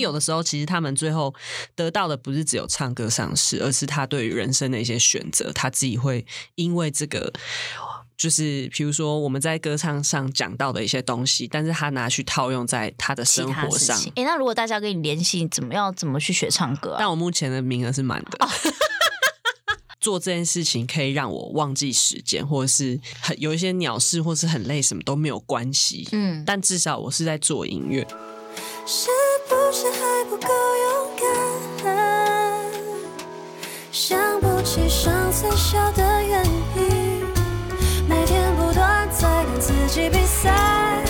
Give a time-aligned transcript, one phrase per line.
[0.00, 1.34] 为有的时候其实他们最后
[1.74, 7.32] 得到的不是只有唱歌上市，而是他对于人生的一些选择，他自己会因为这个。
[8.16, 13.98] 就是比如说我们在歌唱上讲到的一些东西，但是他拿去套用在他的生活上。
[13.98, 15.90] 哎、欸，那如果大家跟你联系，怎么样？
[15.94, 16.96] 怎么去学唱歌、啊？
[16.98, 18.36] 但我目前的名额是满的。
[18.40, 18.50] Oh.
[20.02, 26.06] 做这件事情可以让我忘记时间，或者是很有一些鸟事，或是很累，什么都没有关系。
[26.12, 28.06] 嗯，但至少我是在做音乐。
[30.40, 30.86] 够勇
[31.84, 31.94] 敢？
[33.92, 36.44] 想不起上次笑的原
[36.76, 37.24] 因。
[38.08, 41.02] 每天不断在跟自己比赛，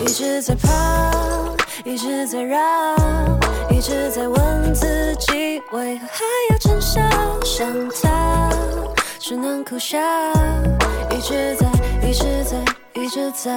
[0.00, 0.70] 一直在跑，
[1.84, 2.58] 一直在绕，
[3.70, 7.02] 一直在问自己为何还要逞强，
[7.44, 8.50] 想逃
[9.18, 9.98] 只能苦笑，
[11.10, 11.66] 一直在，
[12.08, 12.56] 一直在，
[12.94, 13.52] 一直在。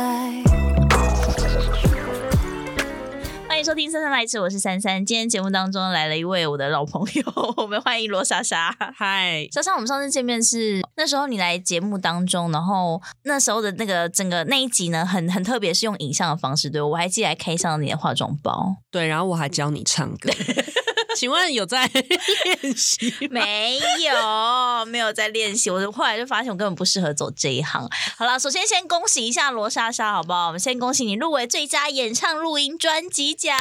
[3.56, 5.06] 欢迎收听《三三来迟》，我是三三。
[5.06, 7.24] 今天节目当中来了一位我的老朋友，
[7.56, 8.76] 我们欢迎罗莎莎。
[8.94, 20.30] 嗨，莎莎，我们上次见面是那时候你来节目当中，然后那时候的那个整个那一集呢，很很特别，是用影像的方式，对，我还记得还开箱你的化妆包，对，然后我还教你唱歌。
[21.16, 23.14] 请问有在练习？
[23.32, 25.70] 没有，没有在练习。
[25.70, 27.90] 我后来就发现我根本不适合走这一行。
[28.18, 30.48] 好了，首先先恭喜一下罗莎莎，好不好？
[30.48, 33.58] 我们先恭喜你入围最佳演唱录音专辑奖，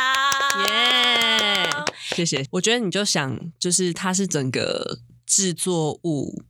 [0.67, 1.71] 耶！
[2.15, 2.45] 谢谢。
[2.51, 6.43] 我觉得你就想，就是它是整个制作物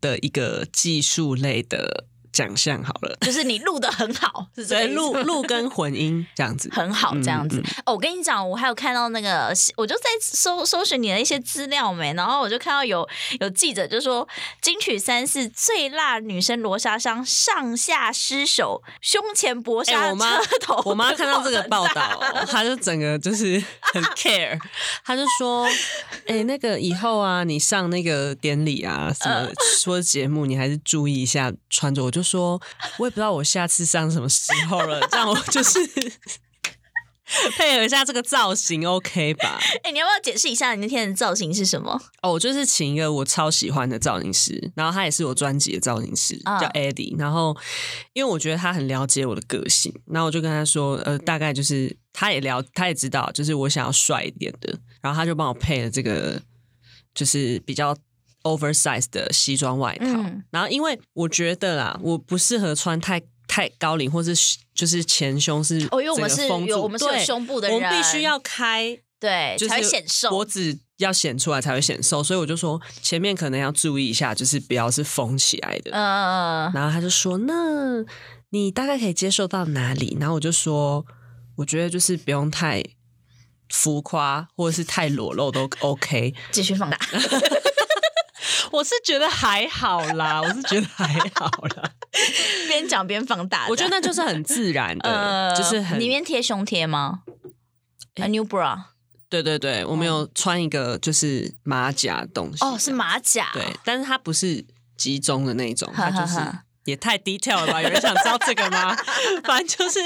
[0.00, 2.06] 的一个技术类的。
[2.36, 7.56] 奖项好了，就是你录的很好， 是这录录跟混音这样子很好，这样子。
[7.56, 13.08] 嗯嗯、哦，我跟你讲，我还有看到那个，我就在搜搜寻你的一些资料没，然后我就看到有
[13.40, 14.28] 有记者就说，
[14.60, 20.82] 金曲三是最辣女生罗莎莎上下失手，胸前薄纱车头、欸。
[20.84, 24.60] 我妈看到这个报道，她就整个就是很 care，
[25.02, 25.64] 她就说，
[26.28, 29.48] 哎、欸，那个以后啊，你上那个典礼啊，什么
[29.80, 32.25] 说节目，你还是注意一下穿着，我就。
[32.26, 32.60] 说，
[32.98, 35.78] 我也不知道我下次上什么时候了，这样我就是
[37.56, 39.58] 配合一下这个造型，OK 吧？
[39.82, 42.00] 哎、欸，你要不要解释一下你那天的造型是什么？
[42.22, 47.18] 哦，我就是请一个我超喜欢的造型师，然后他也是我专辑的造型师，叫 Eddie。
[47.18, 47.56] 然后
[48.12, 56.40] 因为我觉得他很了解我的个性，然后我就跟他说，呃，大概就是他也了，他也知道，就是我想要帅一点的，然后他就帮我配了这个，
[57.14, 57.96] 就是比较。
[58.46, 64.34] Oversize 的西装外套，嗯，然后因为我觉得啦，我不适合穿太太高领，或是
[64.74, 78.04] 就是前胸是哦，因为我们是有我们是有胸部的人，我们必须要开，对，就是显瘦，脖子要显出来才会显瘦，所以我就说前面可能要注意一下，就是不要是封起来的，嗯，然后他就说，那
[78.50, 80.16] 你大概可以接受到哪里？
[80.20, 81.04] 然后我就说，
[81.56, 82.82] 我觉得就是不用太
[83.68, 86.98] 浮夸，或者是太裸露都 OK， 继续放大。
[88.70, 91.90] 我是觉得还好啦，我是觉得还好啦。
[92.68, 97.22] 边讲边放大，我觉得那就是很自然的，呃、就是很里面贴胸贴吗
[98.14, 98.78] ？A new bra。
[99.28, 102.64] 对对对，我们有穿一个就是马甲的东西。
[102.64, 103.50] 哦，是马甲。
[103.52, 104.64] 对，但是它不是
[104.96, 106.40] 集中的那种，它就是
[106.84, 107.82] 也太 detail 了吧？
[107.82, 108.96] 有人想知道这个吗？
[109.44, 110.00] 反正就是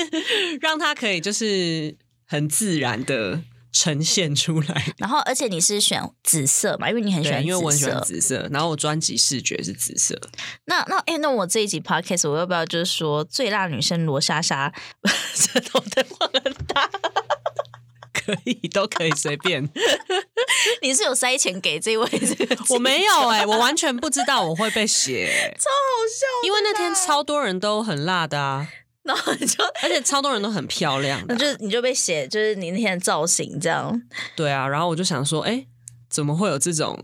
[0.60, 1.96] 让它可以就是
[2.26, 3.40] 很自然的。
[3.72, 6.88] 呈现出来， 然后而且你是选紫色嘛？
[6.88, 8.48] 因为你很喜欢紫色，因为我很喜欢紫色。
[8.50, 10.18] 然后我专辑视觉是紫色。
[10.66, 14.72] 那那哎，那我这一集 podcast 我要不要就是说最辣女生罗莎莎
[15.34, 16.90] 舌头灯放很大？
[18.12, 19.68] 可以，都可以随便。
[20.82, 22.56] 你是有塞钱给这位这个？
[22.70, 26.46] 我没有哎、欸，我完全不知道我会被写、欸， 超好笑。
[26.46, 28.68] 因为那天超多人都很辣的啊。
[29.02, 34.00] 然后你就，而且超多人都很漂亮，那就你就被写，就是你那天的造型这样。
[34.36, 35.66] 对啊，然后我就想说，哎，
[36.08, 37.02] 怎么会有这种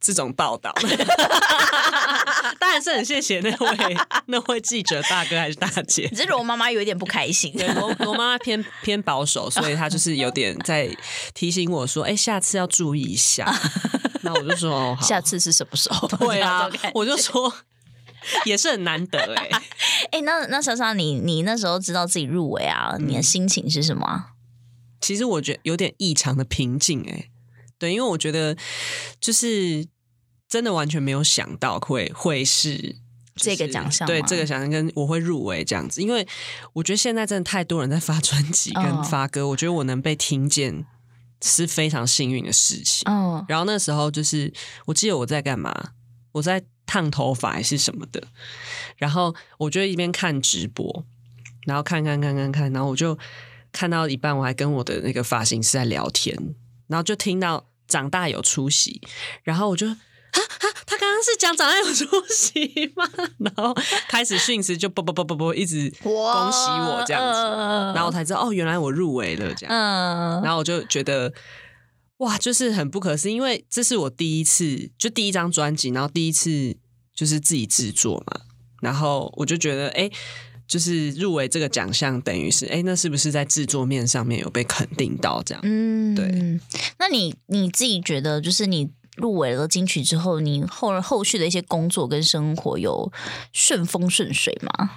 [0.00, 0.74] 这种报道？
[2.60, 6.06] 当然是很谢谢那位那位记者大哥还是大姐。
[6.14, 10.94] 只是我妈妈有一点不开心，对，我我妈妈偏偏保守，所以她就是有点在
[11.34, 13.50] 提醒我说，哎，下次要注意一下。
[14.22, 16.06] 那我就说，哦，好，下次是什么时候？
[16.08, 17.52] 对啊，我就说。
[18.46, 19.62] 也是很难得哎，哎、
[20.12, 24.26] 欸， 那那莎莎，你你那时候知道自己入围啊，你的心情是什么？
[25.00, 27.30] 其实我觉得有点异常的平静哎，
[27.78, 28.56] 对，因为我觉得
[29.20, 29.86] 就是
[30.48, 32.96] 真的完全没有想到会会是、就是、
[33.36, 36.26] 这个奖项，对这个奖项跟我会入围这样子，因为
[36.72, 40.84] 我觉得现在真的太多人在发专辑跟发歌，哦、我觉得我能被听见
[41.40, 43.04] 是非常幸运的事情。
[43.08, 44.52] 嗯，然后那时候就是
[44.86, 45.92] 我记得我在干嘛，
[46.38, 46.64] 我在。
[46.90, 48.28] 烫头发还是什么的，
[48.96, 51.04] 然后我就一边看直播，
[51.66, 53.18] 然后看看看看看，然后我就
[53.70, 56.34] 看到一半，我还跟我的那个发型师在聊天，
[56.86, 59.02] 然后就听到长大有出息，
[59.42, 59.86] 然后我就。
[59.86, 60.64] 啊啊！
[60.86, 63.08] 他刚刚是讲长大有出息吗？
[63.40, 63.74] 然后
[64.08, 66.12] 开始讯息就啵啵啵啵啵一直恭
[66.52, 67.40] 喜我这样子，
[67.94, 69.74] 然后我才知道哦，原来我入围了这样。
[70.42, 71.32] 然后我就觉得
[72.18, 76.76] 哇，就是很不可思议，因为这是我第一次就第一张专辑，然后第一次
[77.14, 78.42] 就是自己制作嘛。
[78.80, 80.10] 然后我就觉得哎，
[80.66, 85.60] 就是入围这个奖项，等于是哎，那是不是在制作面上面有被肯定到这样？
[85.64, 86.60] 嗯，对。
[86.98, 88.90] 那你你自己觉得就是你。
[89.18, 93.10] 入围了金曲之后，你后后续的一些工作跟生活有
[93.52, 94.90] 顺风顺水吗？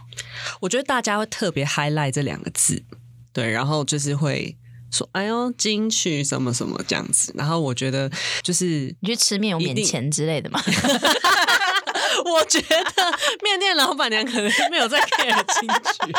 [0.59, 2.83] 我觉得大家会特别 highlight 这两个字，
[3.33, 4.56] 对，然后就是会
[4.91, 8.11] 说：“哎呦，金曲什么什么这样子。”然后我觉得
[8.43, 10.61] 就是你去吃面有免钱之类的吗？
[12.25, 12.75] 我觉得
[13.43, 16.13] 面店老板娘可能没有在 care 金曲，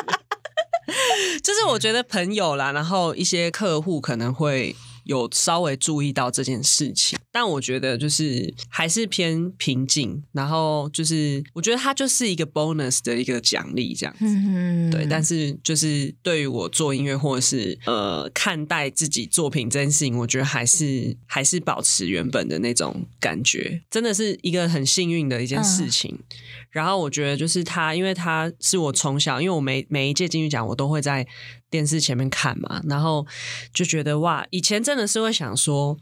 [1.44, 4.74] 就是我觉得朋友啦，然后一些客户可能会。
[5.04, 15.06] 有稍微注意到这件事情，但我觉得就是还是偏平静，然后就是我觉得它就是一个 bonus 的一个奖励这样子，嗯、对。
[15.06, 26.14] 但是就是对于我做音乐或者是呃看待自己作品这件事情，我觉得还是还是保持原本的那种感觉，真的是一个很幸运的一件事情。
[26.14, 26.36] 嗯、
[26.70, 31.26] 然后我觉得就是他，因为他是我从小，因为我每每一届金曲奖我都会在。
[31.72, 33.26] 电视前面看嘛，然后
[33.72, 35.96] 就觉得哇，以前真的是会想说，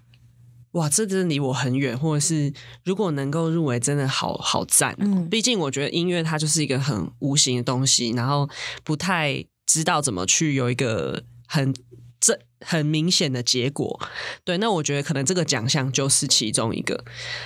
[0.72, 2.52] 哇，这真的离我很远，或者是
[2.84, 4.96] 如果能够入围，真的好好赞。
[4.98, 8.50] 嗯，毕竟我觉得音乐它就是一个很无形的东西，然后
[8.82, 11.72] 不太知道怎么去有一个很
[12.18, 14.00] 这很明显的结果。
[14.42, 17.04] 对，那我觉得可能这个奖项就是其中一个，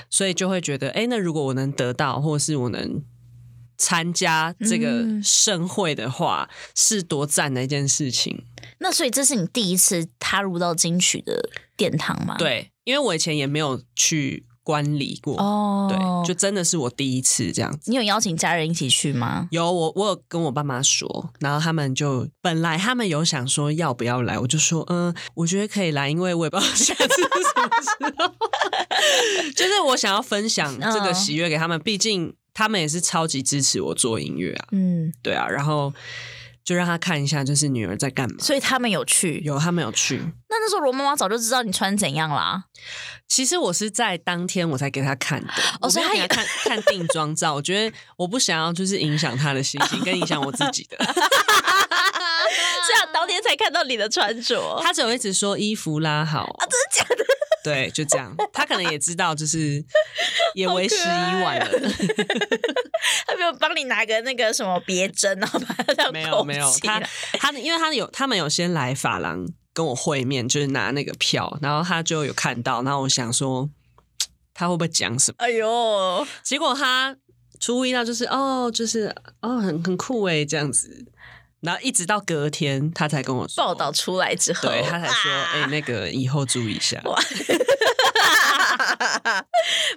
[0.08, 3.02] 所以就会觉得，哎，那如果我能得到，或者是我能。
[3.76, 8.44] 参加这个盛会的话，嗯、是多赞的一件事情。
[8.78, 12.36] 那所以这是你第一次踏入到金曲的殿堂吗？
[12.38, 15.86] 对，因为我以前也没有去观礼过哦。
[15.88, 17.90] 对，就真的是我第一次这样子。
[17.90, 19.48] 你有邀请家人一起去吗？
[19.50, 27.22] 有，我我有跟我爸妈说，然后他们就本来他们有想说要不要来，我就说嗯，我觉得可以来，因为我也不知道下次是
[27.54, 28.34] 什么时候。
[29.54, 32.34] 就是我想要分享这个喜悦给他们，毕竟。
[32.54, 35.92] 他们也是超级支持我做音乐啊，嗯，对啊，然后
[36.64, 38.36] 就让他看一下，就是女儿在干嘛。
[38.38, 40.18] 所以他们有去，有他们有去。
[40.48, 42.64] 那那时候罗妈妈早就知道你穿怎样啦。
[43.26, 47.52] 其实我是在当天我才给他看的，我所以他看 看定妆照。
[47.54, 50.96] 我觉得我不想要就是影响他的心情，跟影响我自己的。
[52.86, 57.23] 这样当天才看到你的穿着，他只有一直说衣服拉好啊，真的假的？
[57.64, 58.36] 对，就这样。
[58.52, 59.82] 他可能也知道，就是
[60.54, 61.66] 也为时已晚了。
[63.26, 66.70] 他没有帮你拿个那个什么别针，然后把它这样没有没有。
[66.82, 67.00] 他
[67.38, 73.68] 他因为他有他们有先来法廊跟我会面，就是拿那个票，然后他就有看到，然后我想说
[74.52, 75.36] 他会不会讲什么？
[75.38, 76.26] 哎呦！
[76.42, 77.16] 结果他
[77.58, 81.06] 出乎意料，就是哦，就是哦，很很酷哎，这样子。
[81.64, 87.00] 然后一直到隔天，他才跟我说报道出来之后，对他才说：“哎、啊欸，那个以后注意一下。
[87.04, 87.18] 哇”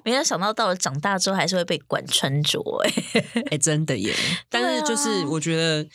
[0.04, 3.04] 没有想到到了长大之后，还是会被管穿着、欸。
[3.14, 4.14] 哎，哎，真的耶！
[4.50, 5.86] 但是就是我觉得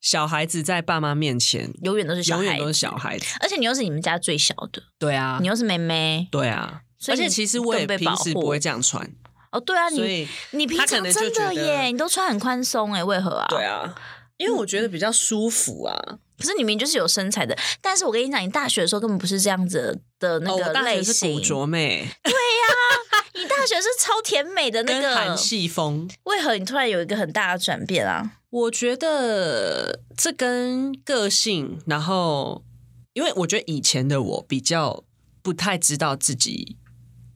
[0.00, 3.26] 小孩子在爸妈面前永远都是小孩，永远都是小孩子。
[3.40, 6.82] 而且你又是你们家最小的，对啊，你又是妹妹，对啊。
[7.08, 9.08] 而且其实我也平时不会这样穿。
[9.50, 13.46] 哦，对啊，你你平常真的耶，你都穿很宽松哎，为何啊？
[13.50, 13.94] 对啊。
[14.38, 20.62] 因为我觉得比较舒服啊，可是你明明就是有身材的，但是我跟你讲，你大学的时候根本不是这样子的那个类型。
[20.62, 22.08] 哦、我大学是古着妹。
[22.22, 22.38] 对呀、
[22.72, 28.38] 啊，你大学是超甜美的那个韩系风，为何你突然有一个很大的转变啊？
[28.50, 32.64] 我觉得这跟个性，然后
[33.12, 35.04] 因为我觉得以前的我比较
[35.42, 36.76] 不太知道自己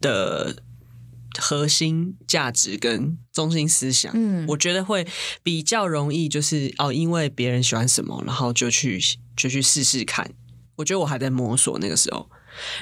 [0.00, 0.56] 的。
[1.38, 5.06] 核心价值跟中心思想，嗯，我觉得会
[5.42, 9.00] 比较容易，就是哦，因为别人喜欢什么，然后就去
[9.36, 10.30] 就去试试看。
[10.76, 12.28] 我觉得我还在摸索那个时候，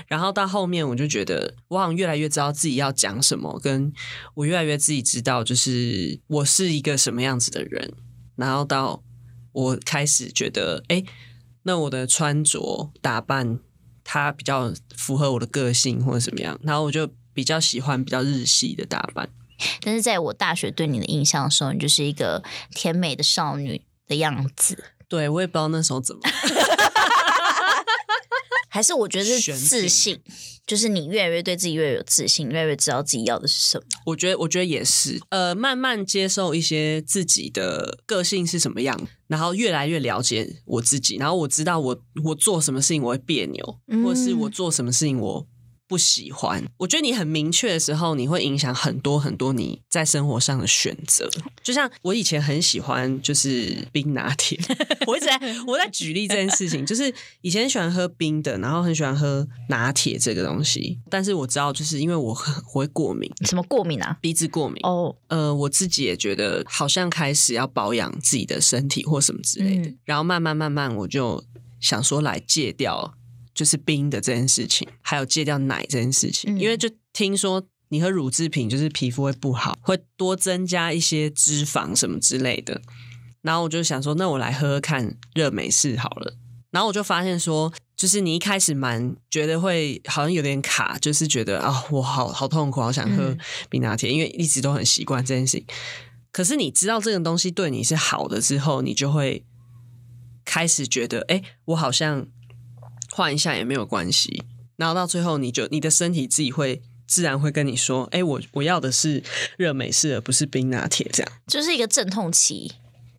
[0.06, 3.92] 然后到后面我就觉得，我好像越来越知道自己要讲什么，跟
[4.34, 7.92] 我越来越自己知道，就是我是一个什么样子的人。
[8.36, 9.02] 然后到
[9.52, 11.04] 我开始觉得，哎，
[11.62, 13.58] 那我的穿着打扮，
[14.02, 17.08] 它比较符合我的个性或者怎么样，然后我就。
[17.40, 19.26] 比较喜欢比较日系的打扮，
[19.80, 22.44] 但是在我大学对你的印象的时候，你就是一个
[22.74, 24.84] 甜美的少女的样子。
[25.08, 26.20] 对，我也不知道那时候怎么。
[28.68, 30.20] 还是我觉得是自信，
[30.66, 33.84] 就是你越来越对自己越来越有自信，越来越知道自己要的是什么。
[34.04, 45.46] 我觉得，我觉得也是，呃，慢慢接受一些自己的个性是什么样，然后越来越了解我自己，然后我知道我我做什么事情我会别扭，嗯、或者是我做什么事情我。
[45.90, 51.28] 不喜欢，我觉得你很明确的时候，你会影响很多很多你在生活上的选择。
[51.64, 54.56] 就像我以前很喜欢就是冰拿铁，
[55.08, 60.96] 我一直在 我在举例这件事情，就是以前很喜欢喝冰的，然后很喜欢喝拿铁这个东西。
[61.10, 64.16] 但是我知道，就是因为我很我会过敏，什么过敏啊？
[64.20, 65.06] 鼻子过敏哦。
[65.06, 65.16] Oh.
[65.26, 71.42] 呃，我自己也觉得好像开始要保养自己的身体或什么之类的，嗯、然后慢慢慢慢我就
[71.80, 73.14] 想说来戒掉。
[73.60, 82.80] 就是冰的这件事情，还有戒掉奶这件事情，嗯、因为就听说你喝乳制品就是皮肤会不好，会多增加一些脂肪什么之类的。
[83.42, 86.38] 然后我就想说，那我来喝喝看热美式好了。
[86.70, 93.36] 然后我就发现说，就是你一开始蛮觉得会好像有点卡，就是觉得啊、哦，我好好痛苦，好想喝
[93.68, 95.66] 冰拿铁，嗯、因为一直都很习惯这件事情。
[96.32, 99.44] 可是你知道这个东西对你是好的之后，你就会
[100.46, 102.26] 开始觉得，哎，我好像。
[103.10, 104.42] 换一下也没有关系，
[104.76, 109.22] 然后到最后，你就你的身体自己会自然会跟你说：“哎，我我要的是
[109.56, 112.72] 热美式，而不是冰拿铁。”这样就是一个阵痛期。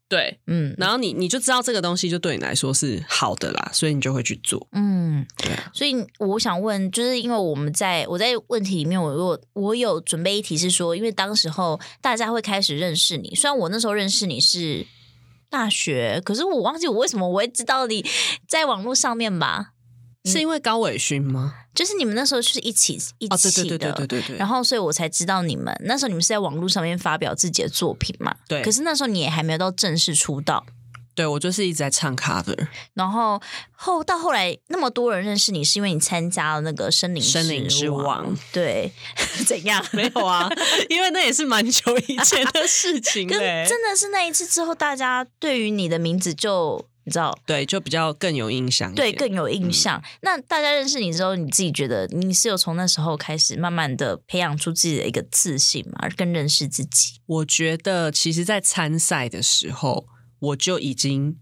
[0.07, 4.67] 对，嗯，然后你你就知道这个东西就对你来说是好的啦，所以你就会去做。
[4.73, 5.51] 嗯，对。
[5.73, 14.85] 所以我想问，就是因为我们在我在问题里面，我有我有准备一题是说，因为当时候大家会开始认识你，虽然我那时候认识你是
[15.49, 18.05] 大学，可是我忘记我为什么我会知道你
[18.49, 19.71] 在网络上面吧。
[20.25, 21.55] 是因为高伟勋吗？
[21.73, 28.35] 就是你们那时候就是一起一起的，哦、对，对，对，对，对，对，对，然后所以我才知道你们那时候你们是在网络上面发表自己的作品嘛？
[28.47, 28.61] 对。
[28.61, 30.65] 可是那时候你也还没有到正式出道。
[31.13, 32.67] 对，我就是一直在唱 cover。
[32.93, 38.33] 然后后到后来那么多人认识你，是因为你参加了那个森林森林之王。
[38.53, 38.91] 对，
[39.47, 39.83] 怎样？
[39.91, 40.49] 没有啊，
[40.89, 43.65] 因为那也是蛮久以前的事情 嘞。
[43.67, 46.85] 真的是那一次之后，大家对于你的名字就。
[47.03, 49.99] 你知道，对，就比较更有印象，对，更有印象。
[49.99, 57.19] 嗯、那大家认识你之后，你自己觉得你是有从那时候开始慢慢的培养出自己的一个自信嘛，而更认识自己？
[57.25, 61.37] 我觉得，其实，在参赛的时候，我就已经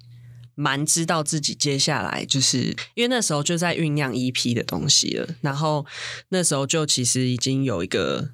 [0.55, 5.85] 蛮知道自己接下来就是因为那时候就在酝酿 EP 的东西了，然后
[6.29, 8.29] 那时候就其实已经有一个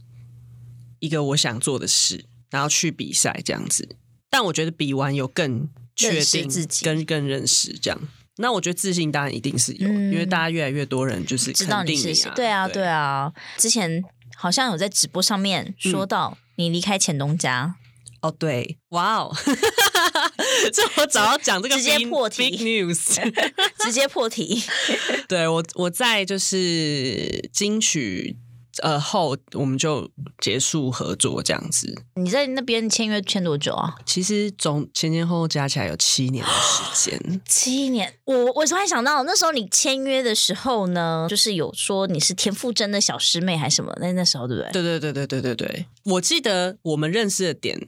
[1.00, 3.98] 一个我想做的事，然后去比赛这样子。
[4.30, 5.68] 但我觉得比完有更。
[5.96, 8.00] 确定自己跟更认识这样，
[8.38, 12.30] 那我觉得自信当然一定是有，嗯、因为大家越来越多人就是肯定、啊、知道你是谁。
[12.36, 13.32] 对啊，对啊。
[13.58, 14.04] 之前
[14.36, 17.76] 好像有在直播上面说到你离开钱东家、
[18.22, 19.34] 嗯、哦，对，哇哦，
[20.74, 23.16] 这我早要讲这个直接破题 big news，
[23.84, 24.62] 直接破题。
[25.30, 28.36] 对我，我在就是金曲。
[28.82, 31.96] 呃，后我们就结束合作这样子。
[32.16, 33.96] 你在那边签约签多久啊？
[34.06, 37.42] 其实总前前后后加起来有七年的时间。
[37.48, 43.96] 七年，我我突然想到，那时候你签约的时候呢，就是有说你是田馥甄的小师妹还是什么？
[44.00, 44.72] 那那时候对不对？
[44.72, 47.88] 对对对对对对对，我记得我们认识的点。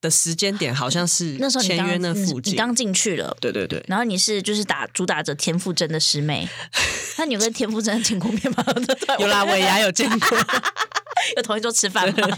[0.00, 3.84] 的时间点好像是那时候签约那附近，你刚进去了，对对对。
[3.88, 6.48] 然后你是就是打主打着田馥甄的师妹，
[7.18, 8.64] 那你有跟田馥甄见过面吗？
[9.18, 10.38] 有啦，尾牙有见过，
[11.36, 12.28] 有同一桌吃饭吗？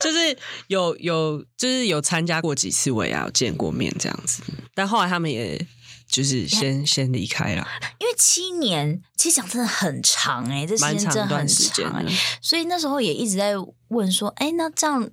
[0.00, 0.36] 就是
[0.68, 4.42] 有有就是有参加过几次尾牙，有见过面这样子。
[4.74, 5.66] 但后来他们也
[6.08, 13.52] 就是先先离开了，因为七年其实讲真的很长哎、欸，这时间真的很长哎、欸，所以那时候也一直在
[13.88, 15.10] 问说，哎，那这样。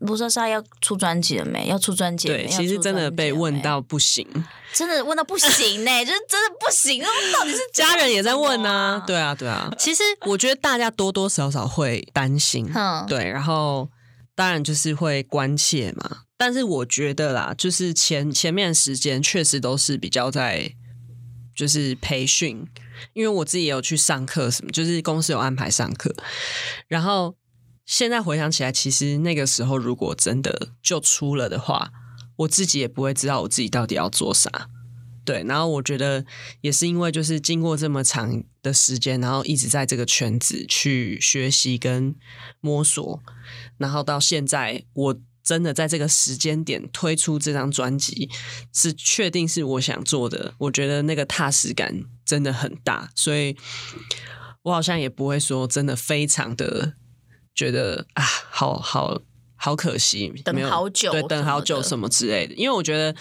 [0.00, 1.66] 罗莎莎要出专辑了没？
[1.68, 2.28] 要出专辑？
[2.28, 4.26] 对，其实真的被问到不行，
[4.72, 7.02] 真的问到不行呢、欸， 就是真的不行。
[7.02, 9.04] 那到底是家人也在问呢、啊？
[9.06, 9.72] 对啊，对啊。
[9.78, 13.88] 其实我觉得大家多多少少会担心，嗯、对，然后
[14.34, 16.18] 当然就是会关切嘛。
[16.36, 20.72] 但是我觉得啦，就是前前面时间确实都是比较在
[21.56, 22.66] 就是培训，
[23.12, 26.14] 因为我自己也有去上课什么，就是公司有安排上课，
[26.88, 27.34] 然后。
[27.86, 31.92] 现在回想起来，其实那个时候如果真的就出了的话，
[32.36, 34.68] 我自己也不会知道我自己到底要做啥。
[35.24, 36.24] 对，然后我觉得
[36.60, 42.14] 也是因为就是经过这么长的时间，然后一直在这个圈子去学习跟
[42.60, 43.22] 摸索，
[43.78, 48.28] 然后到现在我真的在这个时间点推出这张专辑，
[48.72, 50.54] 是确定是我想做的。
[50.58, 53.56] 我觉得那个踏实感真的很大，所以
[54.62, 56.94] 我好像也不会说真的非常的。
[57.54, 59.20] 觉得啊，好好
[59.56, 62.54] 好可惜，等好久，对，等好久什么之类的。
[62.54, 63.14] 因为我觉得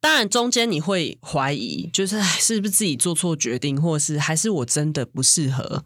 [0.00, 5.84] 当然中间你会怀疑，就是是不是自己做错决定，或是还是我真的不适合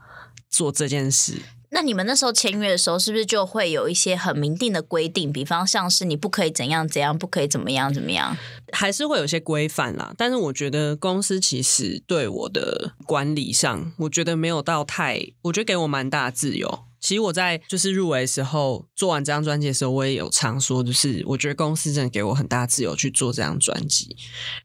[0.49, 1.43] 做这件事。
[1.75, 5.33] 那你们那时候签约的时候，是不是就会有一些很明定的规定？
[5.33, 8.37] 比方像是你不可以怎样怎样，不可以怎么样怎么样，
[8.73, 10.15] 还是会有些规范啦。
[10.19, 16.85] 但是我觉得公司其实对我的管理上，我觉得没有到太，我觉得给我蛮大的自由。
[17.03, 24.17] 其实我在就是入围的时候，做完这张专辑的时候，我也有常说，就是我觉得公司真的给我很大自由去做这张专辑，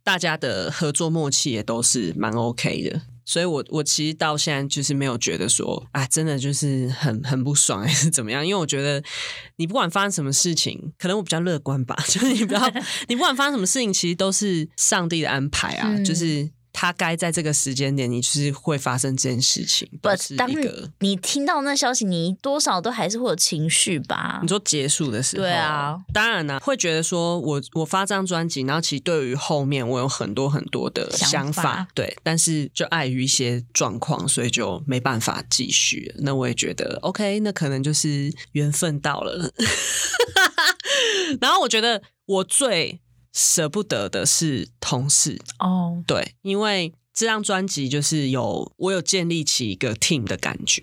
[0.03, 3.01] 大家的合作默契也都是蛮 OK 的。
[3.25, 8.45] 所以我，我我其实到现在就是没有觉得说，啊，真的就是很很不爽还是怎么样？
[8.45, 9.03] 因为我觉得，
[9.57, 12.71] 你不管发生什么事情，可能我比较乐观吧， 就是你不要，
[13.09, 16.49] 你不管发生什么事情，其实都是上帝的安排啊，嗯、就是。
[16.79, 19.89] 他该在这个时间点，你就是会发生这件事情。
[19.99, 20.47] 不，当
[20.99, 24.37] 你听到那消息，你多少都还是会有情绪吧？
[24.43, 36.13] 你说结束的时候，对啊，当然呢，会觉得说我我发这张专辑，然后其实对于后面我有很多很多的想法，想法对，但是就碍于一些状况，所以就没办法继续。
[36.19, 39.51] 那我也觉得 OK，那可能就是缘分到了。
[41.41, 43.01] 然后我觉得我最。
[43.37, 46.05] 舍不得的是同事哦，oh.
[46.07, 50.81] 对，因为这张专辑就是有我有建立起一个 team 的感觉，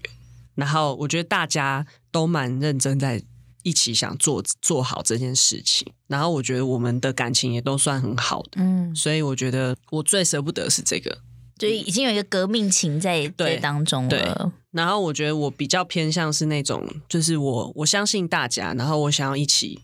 [0.54, 3.20] 然后我觉得大家都蛮认真在
[3.64, 11.18] 一起想做做好这件事情，然后我觉得我们的感情也都算很好的，嗯，所以我觉得我最舍不得是这个，
[11.58, 14.08] 就已经有一个革命情在在当中了。
[14.10, 14.32] 对，
[14.70, 19.80] 然后我觉得我比较偏向是那种，就是我我相信大家，然后我想要一起。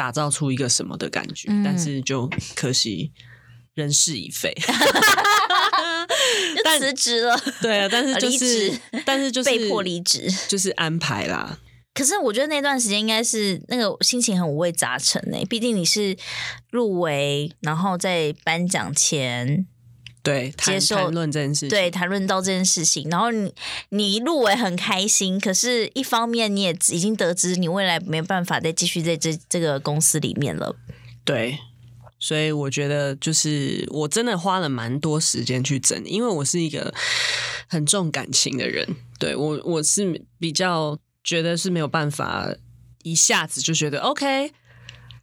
[0.00, 3.12] 打造出一个什么的感觉，嗯、但是就可惜
[3.74, 4.50] 人事已废，
[6.64, 7.38] 但辞职了。
[7.60, 8.38] 对啊，但是就是，
[8.70, 11.58] 职但是就是被迫离职，就是安排啦。
[11.92, 15.36] 可是我觉得那段时间应该是那个心情很五味杂陈呢。
[15.50, 16.16] 毕竟你是
[16.70, 19.66] 入围，然后在颁奖前。
[20.22, 23.54] 对，接受谈论这件事情，对，谈论到这件事情，然后你
[23.88, 30.76] 你入围很开心，可是一方面你也已经得知你未来没办法再继续在这这个公司里面了。
[31.24, 31.58] 对，
[32.18, 36.92] 所以我觉得就是我真的花了蛮多时间去整理，因为我是一个
[37.66, 38.86] 很重感情的人，
[39.18, 42.54] 对，我我是比较觉得是没有办法
[43.02, 44.52] 一下子就觉得 OK。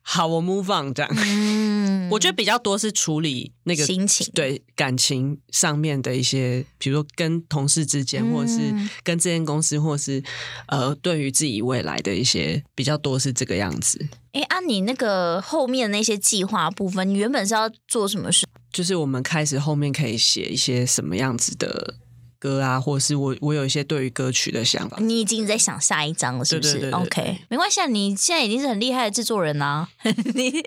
[0.09, 1.11] 好，我 move on 这样。
[1.17, 10.23] 嗯， 我觉得比较多是处理那个心情，对感情上面的一些，比如说跟同事之间，嗯、或者是跟这间公司，或是
[10.67, 13.99] 呃，对于自己未来的一些比较多是这个样子。
[14.31, 18.47] 哎，按、啊、你那个后面那些计划部分，你原本是要做什么事？
[18.71, 21.95] 就是我们开始后面可以写一些什么样子的。
[22.39, 24.97] 歌啊，或者是我我有一些对于歌曲的想法。
[24.99, 26.73] 你已经在想下一张了，是不是？
[26.73, 29.87] 对对对对，OK，没关系啊，你现在已经是很厉害的制作人啦。
[30.35, 30.63] 你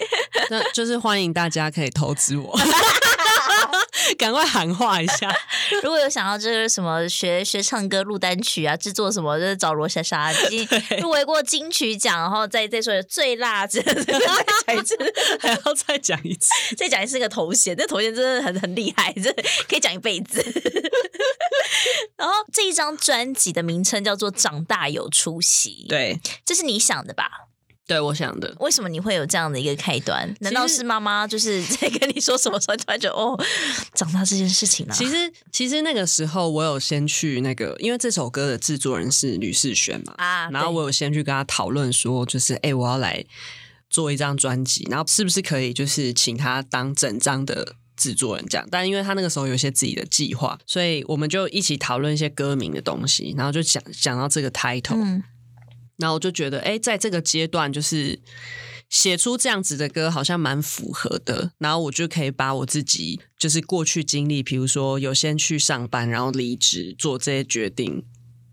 [0.50, 2.58] 那就是欢迎大家可以投资我。
[4.18, 5.32] 赶快喊话一下！
[5.82, 10.32] 如果有想要就是什么学学唱歌、录单曲啊、制作什么，就是找罗莎莎。
[10.32, 10.68] 已经
[11.00, 14.96] 入围过金曲奖，然后再再说最辣，再讲一次，
[15.38, 19.32] 还要再讲一次，再讲一次个头衔，这头衔真的很很厉害，这
[19.68, 20.42] 可以讲一辈子。
[22.16, 27.30] 然后这一张专辑的名称叫做《长大有出息》，对，这是你想的吧？
[27.86, 28.54] 对，我想的。
[28.60, 30.32] 为什么你会有这样的一个开端？
[30.38, 33.36] 难道是妈妈就是在跟你说什么时候突然就哦，
[33.94, 34.94] 长大这件事情吗？
[34.94, 43.24] 其实，其实那个时候我有先去那个，因为这首歌的制作人是吕世轩嘛啊，然后我有先去跟他讨论说，就是哎，我要来
[43.88, 48.66] 做一张专辑，然后是不是可以就是请他当整张的制作人这样？
[48.70, 54.96] 但因为他那个时候有些自己的计划，所以我们就一起讨论一些歌名的东西，然后就讲讲到这个 title。
[54.96, 55.22] 嗯
[56.00, 58.18] 然后我就觉得，哎，在这个阶段，就是
[58.88, 61.52] 写出这样子的歌，好像蛮符合的。
[61.58, 68.02] 然后我就可以把我自己就是过去经历，比如说有先去上班，然后离职，做这些决定，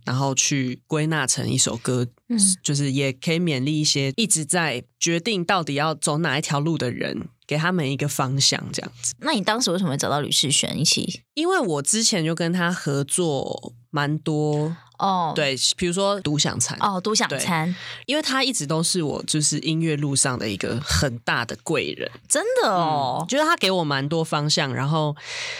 [0.03, 9.15] 然后去归纳成一首歌，嗯，就是也可以勉励一些一直在决定到底要走哪一条路的人，给他们一个方向，这样子。
[9.19, 11.23] 那你当时为什么会找到吕士轩一起？
[11.33, 14.75] 因为我之前就跟他合作蛮多。
[14.99, 17.75] 哦，oh, 对，比如说独享餐哦，独享餐，
[18.07, 25.15] 因为他一直都是我就是音乐路上的一个很大的贵人，真的哦，就是他给我蛮多方向，然后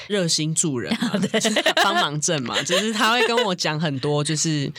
[0.07, 0.91] 热心助人
[1.83, 4.73] 帮忙症嘛， 就是他会跟我讲很多，就是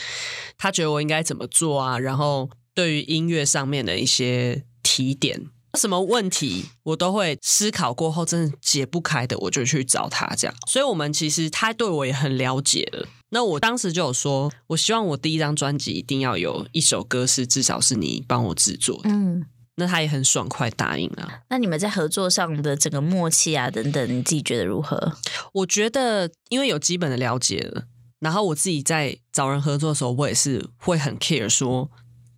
[0.57, 5.41] 他觉得我应该怎么做啊，然后对于音乐上面的一些提点。
[5.75, 10.55] 什么问题我都会思考过后，真的解不开的，我就去找他这样。
[10.67, 13.07] 所以，我们其实他对我也很了解了。
[13.31, 19.11] 那我当时就有说，我希望我第一张专辑一定要有一首歌是至少是你帮我制作的。
[19.11, 21.43] 嗯，那他也很爽快答应了。
[21.51, 25.13] 那你们在合作上的整个默契啊等等，你自己觉得如何？
[25.53, 27.85] 我觉得因为有基本的了解了，
[28.21, 31.91] 然后我自己在找人合作的时候，我也是会很 care 说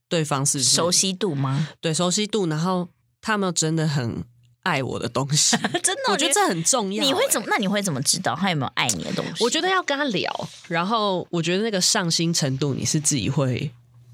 [0.08, 1.68] 对方是，是熟悉度吗？
[1.80, 2.88] 对，熟悉度，然后
[3.20, 4.24] 他们真的很。
[4.62, 7.02] 爱我的东西， 真的，我觉得这很重要。
[7.02, 7.46] 你会怎么？
[7.48, 9.42] 那你会怎么知道他有没有爱你的东西？
[9.42, 13.72] 我觉得要跟他聊，然后我觉得那个上心程度，你是自己会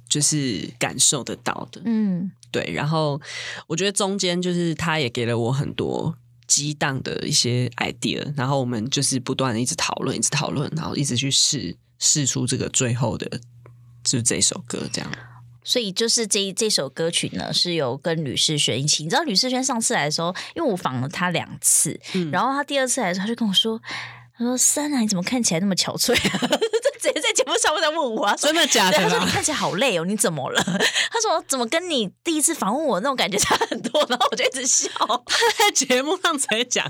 [0.08, 1.82] 就是感受得到的。
[1.84, 2.72] 嗯，对。
[2.72, 3.20] 然后
[3.66, 6.16] 我觉得中间就是他也给了我很多
[6.46, 13.28] 激荡的一些 idea，然后我们就是不断的一直讨论，一直讨论，然后一直去试试出这个最后的，
[14.04, 15.10] 就是这首歌这样。
[15.66, 19.02] 所以就是这这首歌曲呢，是有跟吕世轩一起。
[19.02, 23.82] 你知道吕世轩上次来的时候，因为我访了他两次，嗯、然后他第二次来的时候，他就跟我说
[24.38, 26.48] ：“他说珊娜，你怎么看起来那么憔悴啊？”
[26.98, 28.98] 直接在节目上面在问我，啊，真的假的？
[28.98, 30.60] 他说你看起来好累哦，你怎么了？
[31.12, 34.04] 他说怎么跟你第一次访问我那种感觉差很多？
[34.10, 34.88] 然后我就一直笑。
[34.98, 36.84] 他在节目上直接讲，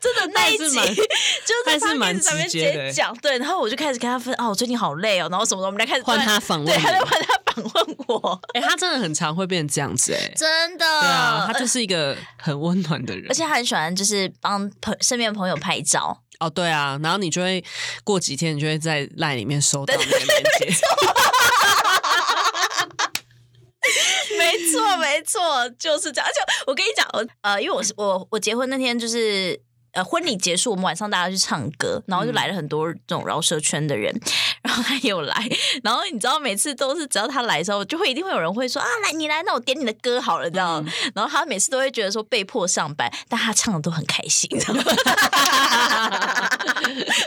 [0.00, 3.36] 真的那一集就是在上面直接讲，对。
[3.38, 7.62] 然后我就开始跟他分哦，我最近好累哦，然后什么的，我们来开始换他访问，对，他在换他访。
[7.62, 17.62] 问我，哎、欸，他真的很常会变成这样子、欸，哎，真的，对啊，他就是一个很温暖的人，而且他很喜欢就是帮朋身边朋友拍照，哦，对啊，然后你就会
[18.02, 20.66] 过几天，你就会在赖里面收到那个链接，
[24.36, 26.26] 没错，没错，就是这样。
[26.26, 27.06] 而且我跟你讲，
[27.42, 29.60] 呃，因为我是我我结婚那天就是。
[29.92, 34.20] 呃，婚礼结束，我们晚上大家去唱歌，然后就来了很多这种饶舌圈的人，嗯、
[34.62, 35.48] 然后他有来，
[35.82, 40.84] 然后你知道每次都是只要他来的时候，就会一定会有人会说啊，来你来，那我点你的歌好了，这样。
[40.84, 44.48] 嗯、然后他每次都会觉得说被迫上班，但他唱的都很开心，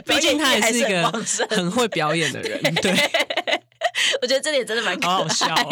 [0.06, 1.12] 毕竟他也是一个
[1.49, 2.62] 很会表演的人。
[2.76, 3.62] 对，对
[4.21, 5.63] 我觉得这点真的蛮 好，好笑的。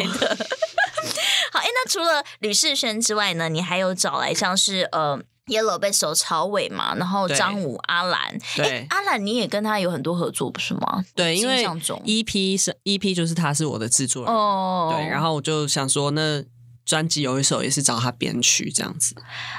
[1.51, 5.17] 好，哎，那除了吕世轩之外呢，你还有找来像是呃。
[5.51, 11.03] Yellow 被手朝尾嘛，然后张武、阿兰，哎，阿兰你也跟他有很多合作，不是吗？
[11.13, 16.43] 对，因为 EP 是 EP，就是他是我的制作人，哦，对，然后我就想说那。
[16.85, 19.15] 专辑有一首也是找他编曲这样子。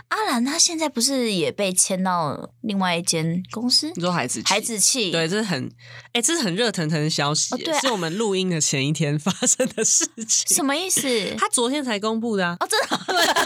[0.08, 3.90] 阿兰他现在不是也被签到另外一间公司？
[3.94, 4.48] 你说孩子气？
[4.48, 5.10] 孩子气？
[5.10, 5.64] 对，这是很
[6.06, 10.54] 哎、欸，这是很热腾腾的消息，哦对啊，是我们录音的前一天发生的事情。
[10.54, 11.34] 什么意思？
[11.38, 12.56] 他昨天才公布的啊！
[12.60, 13.00] 哦，真的？
[13.06, 13.42] 对。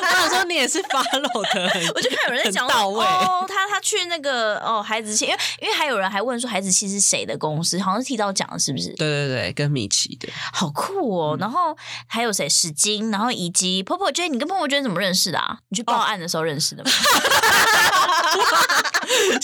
[0.00, 8.88] 我想说你也是 follow 的， 我就看有人在讲到位哦，他他去那个哦孩子气，因为因为还有人还问说孩子气是谁的公司，好像是提到讲的是不是？
[8.94, 11.36] 对对对，跟米奇的，好酷哦。
[11.36, 12.48] 嗯、然后还有谁？
[12.48, 13.19] 史金，然后。
[13.32, 15.58] 以及婆婆娟，你跟婆婆娟怎么认识的啊？
[15.70, 16.90] 你去报案的时候认识的吗？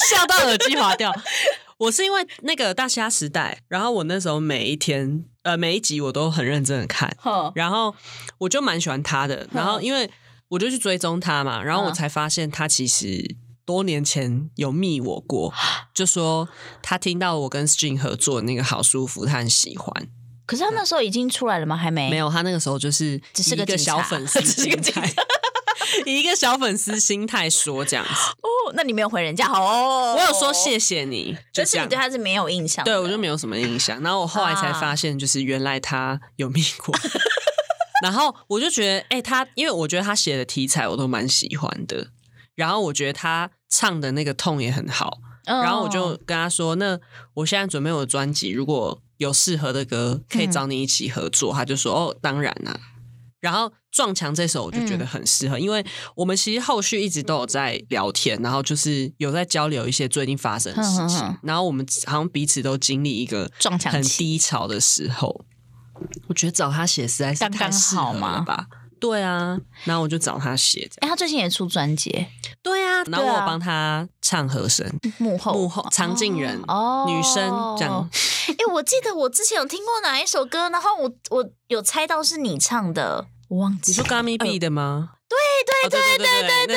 [0.08, 1.12] 笑到耳机滑掉。
[1.78, 7.14] 我是因为那个大虾时代，然后我那时候每一天呃每一集我都很认真的看，
[7.54, 7.94] 然后
[8.38, 9.46] 我就蛮喜欢他的。
[9.52, 10.10] 然后因为
[10.48, 13.36] 我就去追踪他嘛，然后我才发现他其实
[13.66, 15.52] 多年前有密我过，
[15.92, 16.48] 就说
[16.82, 20.08] 他听到我跟 String 合作那个好舒服，他很喜欢。
[20.46, 21.76] 可是他那时候已经出来了吗？
[21.76, 22.08] 还没。
[22.08, 25.12] 没有，他那个时候就是只是个小粉丝 心态，
[26.06, 28.12] 以一个小粉丝心态说这样子。
[28.12, 30.14] 哦，那你没有回人家好哦？
[30.16, 32.84] 我有说谢谢你，就是你对他是没有印象。
[32.84, 34.00] 对，我就没有什么印象。
[34.00, 36.94] 然后我后来才发现，就是原来他有密过。
[36.94, 37.00] 啊、
[38.02, 42.08] 然后我就觉得，哎、欸，他因为我觉得他写的题材我都蛮喜欢的，
[42.54, 45.18] 然后我觉得他唱的那个 tone 也很好。
[45.46, 46.98] 哦、然后我就跟他说，那
[47.34, 52.80] 我现在准备我的专辑，如果有适合的歌可以找你一起合作，嗯、他就说哦，当然啦、啊。
[53.38, 55.84] 然后撞墙这首我就觉得很适合，嗯、因为
[56.16, 65.44] 我们其实后续一直都有在聊天，然后就是有在交流一些最近发生的事情，呵呵呵然后我们好像彼此都经历一个撞墙很低潮的时候。
[66.28, 68.66] 我觉得找他写实在是太适合了吧。
[68.98, 70.88] 对啊，然后我就找他写。
[71.00, 72.26] 哎，他最近也出专辑。
[72.62, 74.86] 对啊，然后我帮他唱和声，
[75.18, 78.08] 幕后幕后常静人哦，女生这样。
[78.48, 83.92] 哎，我记得我之前有听过哪一首歌，然后我我有猜到是你唱的，我忘记。
[83.92, 85.10] 你说 Gummy B 的吗？
[85.28, 85.36] 对
[85.90, 86.76] 对对对对对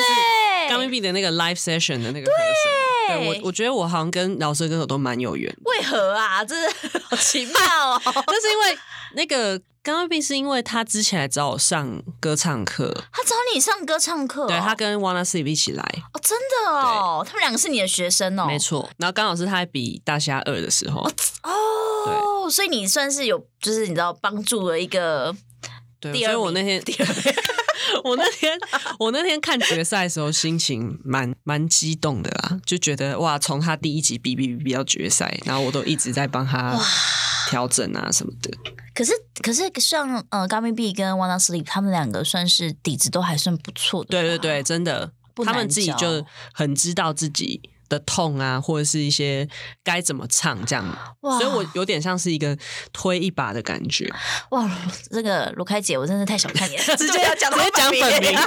[0.68, 2.89] ，Gummy B 的那个 Live Session 的那个和声。
[3.18, 5.54] 对，我我觉得我好像跟饶舌歌手都蛮有缘。
[5.64, 6.42] 为何啊？
[6.46, 8.00] 这是好奇妙哦。
[8.26, 8.78] 那是因为
[9.14, 9.60] 那个。
[9.82, 14.44] 刚刚并是因为他之前来找我上歌唱课，他找你上歌唱课。
[14.44, 18.90] 哦，对，他跟 Wanna Sleep 一起来哦，真的哦，他们两个是你的学生哦，没错。
[18.98, 21.00] 然后刚好是他在比大虾二的时候
[21.44, 25.34] 哦，所以你算是有，就是你知道帮助了一个
[25.98, 26.78] 对，所以我那天
[28.04, 28.58] 我那天
[28.98, 36.78] 我那天看决赛的时候心情蛮蛮激动的啦，就觉得哇，从他第一集比比比比到决赛，然后我都一直在帮他
[37.48, 38.50] 调整啊什么的。
[38.94, 44.10] 可是可是像呃 Gummy B 跟 Wanna Sleep 他们两个算是底子都还算不错的。
[44.10, 45.12] 对对对，真的，
[45.44, 49.46] 他们自己就很知道自己的痛啊，或者是一些
[49.84, 51.16] 该怎么唱这样。
[51.20, 52.56] 哇，所以我有点像是一个
[52.94, 54.10] 推一把的感觉。
[54.52, 54.66] 哇，
[55.12, 58.38] 这个罗开姐，我真的太小看你了， 直接要讲直接讲本名。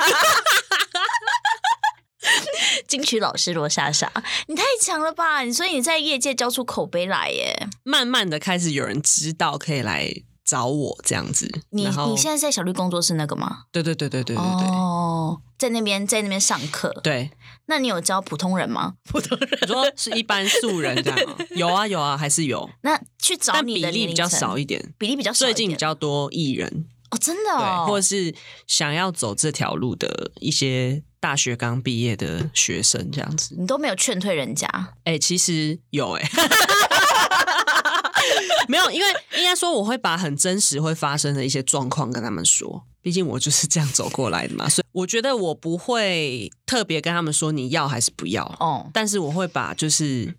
[2.88, 4.10] 金曲老师罗莎莎，
[4.48, 5.42] 你太强了吧！
[5.42, 10.10] 你所以你在业界交出口碑来耶，慢慢的开始有人知道可以来
[10.46, 11.50] 找我这样子。
[11.70, 13.64] 你你现在在小绿工作室那个吗？
[13.72, 14.68] 对对对对对对对。
[14.68, 16.92] 哦，在那边在那边上课。
[17.04, 17.32] 对，
[17.68, 18.94] 那你有教普通人吗？
[19.10, 21.36] 普通人，你说是一般素人这样吗？
[21.56, 22.70] 有啊有啊，还是有。
[22.82, 28.34] 那去找你的比例比较少一点，比例比较少，最近比较多艺人哦，真的哦，对，或者是
[28.68, 31.04] 想要走这条路的一些。
[31.24, 34.68] 大学刚毕业的学生这样子，你都没有劝退人家？
[35.06, 36.28] 哎、欸，其实有哎、欸，
[38.70, 39.06] 没有，因为
[39.38, 48.44] 应该说我会把很真实会发生的一些状况跟他们说，毕竟我就是这样走过来的嘛，所以我觉得我不会特别跟他们说你要还是不要。
[48.60, 50.34] 哦，但是我会把就是，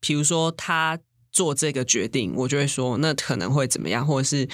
[0.00, 0.98] 比如说他
[1.30, 4.48] 做这个决定，我就会说那可能会怎么样，或者是。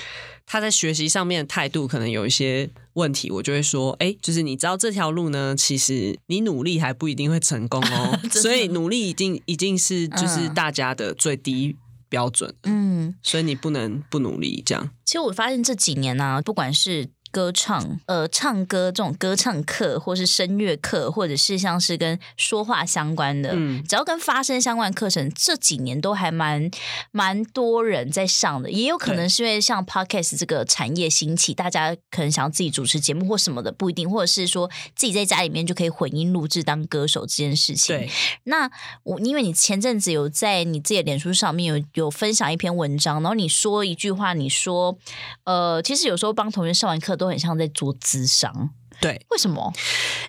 [0.51, 11.77] 他在学习上面的态度可能有一些问题，我就会说，哎，就是你知道这条路呢，其实你努力还不一定会成功哦， 所以努力一定一定是就是大家的最低
[12.09, 14.91] 标准，嗯，所以你不能不努力这样。
[15.05, 26.71] 其实我发现这几年呢、啊，不管是歌唱，呃，唱歌这种歌唱课，或是声乐课，或者是像是跟说话相关的，嗯，只要跟发声相关的课程，这几年都还蛮
[27.11, 28.71] 蛮多人在上的。
[28.71, 37.95] 也有可能是因为像 Podcast 这个产业兴起，大家可能想要自己主持节目或什么的，不一定，或者是说自己在家里面就可以混音录制当歌手这件事情。
[37.97, 38.11] 对，
[38.45, 38.71] 那
[39.03, 44.97] 我因为你前阵子有在你自己的脸书上面有有分享一篇文章，然后你说一句话，你说，
[45.45, 47.18] 呃，其实有时候帮同学上完课。
[47.19, 49.73] 都很像在做智商，对，为什么？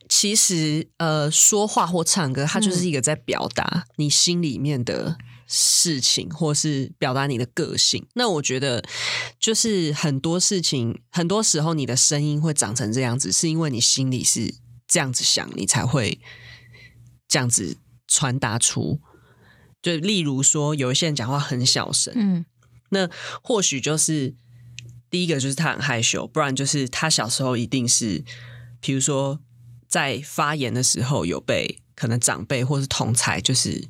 [0.09, 5.15] 其实，呃，说话或唱歌，它就是一个在表达你心里面的
[5.47, 8.05] 事情，嗯、或是表达你的个性。
[8.15, 8.83] 那我觉得，
[9.39, 14.55] 就是很多事情，很多时候你的声音会长成这样子，是因为你心里是
[14.87, 16.19] 这样子想，你才会
[17.27, 18.99] 这样子传达出。
[19.81, 22.45] 就例如说，有一些人讲话很小声，嗯，
[22.89, 23.09] 那
[23.41, 24.35] 或许就是。
[25.09, 28.23] 第一个就是他很害羞，不然就是他小时候一定是，
[28.79, 29.39] 比如说
[29.87, 33.87] 在发言的时候有被可能长辈或是同才就是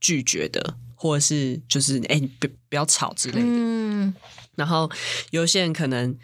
[0.00, 3.46] 拒绝的，或者是就是哎，你不不要吵之类的。
[3.46, 4.14] 嗯。
[4.56, 4.90] 然后
[5.32, 6.16] 有些人可能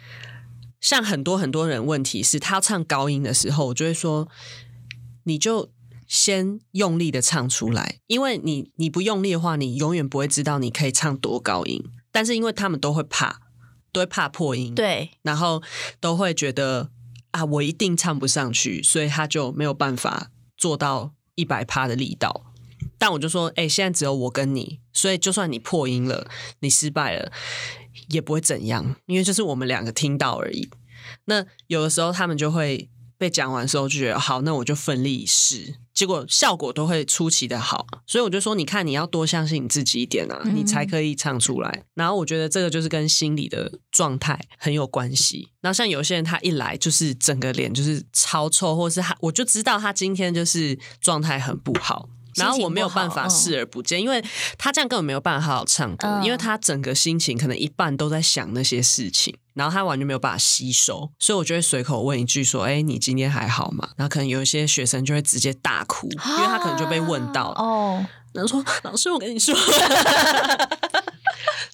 [0.79, 4.27] 像很多很多人问题是他唱高音的时候，我就会说
[5.25, 5.71] 你就
[6.07, 11.83] 先用力的唱出来，因为你你不用力的话，你永远不会知道你可以唱多高音。
[12.11, 13.40] 但是因为他们都会怕。
[13.91, 15.61] 都会怕破音，对，然后
[15.99, 16.89] 都会觉得
[17.31, 22.53] 啊，我一定唱不上去，所以他就没有办法做到一百趴的力道。
[22.97, 27.31] 但我就说，哎，现在只有我跟你，所以就算你破音了，你失败了，
[28.09, 30.69] 也不会怎样，因为就是我们两个听到而已。
[31.25, 35.75] 那有的时候他们就会被讲完的时候就觉得，好，那我就奋力试。
[36.01, 41.83] 结果效果都会出奇的好，所以我就说，你看你要多相信你自己一点啊，你才可以唱出来。
[41.93, 45.49] 然后我觉得这个就是跟心理的状态很有关系。
[45.61, 52.09] 然后像有些人他一来就是整个脸就是超臭，或是他我就知道他今天就是状态很不好。
[52.35, 54.23] 然后我没有办法视而不见，嗯、因为
[54.57, 67.55] 他这样根本没有办法好好唱歌，嗯、因为他整个心情可能一半都在想那些事情，然后他完全没有办法吸收，所以我就会随口问一句说：“哎，你今天还好吗？”然后可能有一些学生就会直接大哭，因为他可能就被问到了。
[67.59, 69.55] 哦，然后说：“老师，我跟你说。”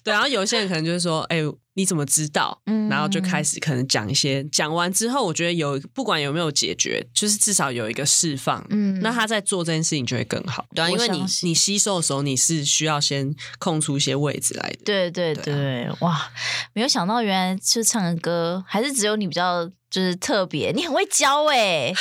[0.04, 1.38] 对，然后有些人可能就是说：“哎。”
[1.78, 2.60] 你怎么知道？
[2.66, 16.32] 嗯，然后就开始可能讲一些，讲完之后，我觉得有不管有没有解决，就是至少有一个释放，嗯，那他在做这件事情就会更好，对啊，因为你你吸收的时候，你是需要先空出一些位置来的，对对对，哇，
[16.72, 21.92] 没有想到原来就唱的歌还是只有你比较就是特别，你很会教哎，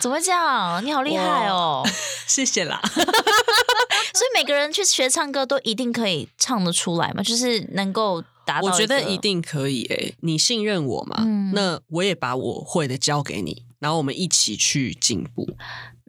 [0.00, 0.84] 怎么会这样？
[0.84, 1.82] 你好厉害哦，
[2.26, 2.80] 谢谢啦。
[2.94, 7.22] 所以每个人去学唱歌都一定可以唱得出来嘛？
[7.22, 8.68] 就是能够达到。
[8.68, 11.16] 我觉得一定可以哎、欸，你信任我嘛？
[11.20, 15.46] 嗯、那我也把我会的教给你，然后我们一起去进步。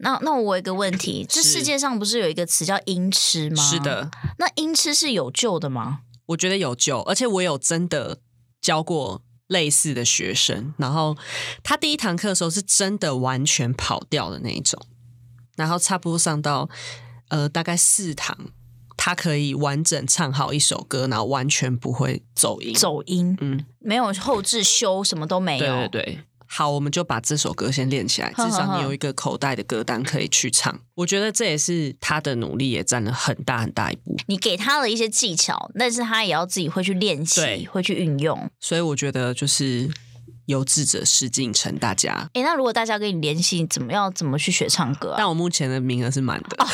[0.02, 3.62] 那那我有一个问题，这世界上不是有一个词叫音痴吗？
[3.62, 4.10] 是的。
[4.38, 6.00] 那音痴是有救的吗？
[6.28, 8.20] 我觉得有救，而且我有真的
[8.62, 11.16] 教过类似的学生，然后
[11.62, 14.82] 他第一堂课的时候是真的完全跑掉的那一种，
[15.58, 16.68] 然后差不多上到
[17.28, 18.36] 呃大概四堂。
[19.02, 22.74] 他可以完整唱好一首歌，然后完全不会走音。
[22.74, 25.66] 走音，嗯，没有后置修，什么都没有。
[25.66, 26.20] 对对对。
[26.52, 30.78] 好，我们就把这首歌先练起来，至少你有一个口袋的歌单可以去唱。
[30.96, 34.18] 我觉得这也是他的努力，也占了很大很大一步。
[34.28, 38.50] 你给他了一些技巧，但是他也要自己会去练习，会去运用。
[38.60, 39.88] 所以我觉得就是
[40.48, 42.28] 有志者事竟成，大家。
[42.34, 44.10] 哎，那如果大家跟你联系，怎么要？
[44.10, 45.16] 怎么去学唱歌啊？
[45.20, 46.64] 但我目前的名额是满的。
[46.64, 46.68] 哦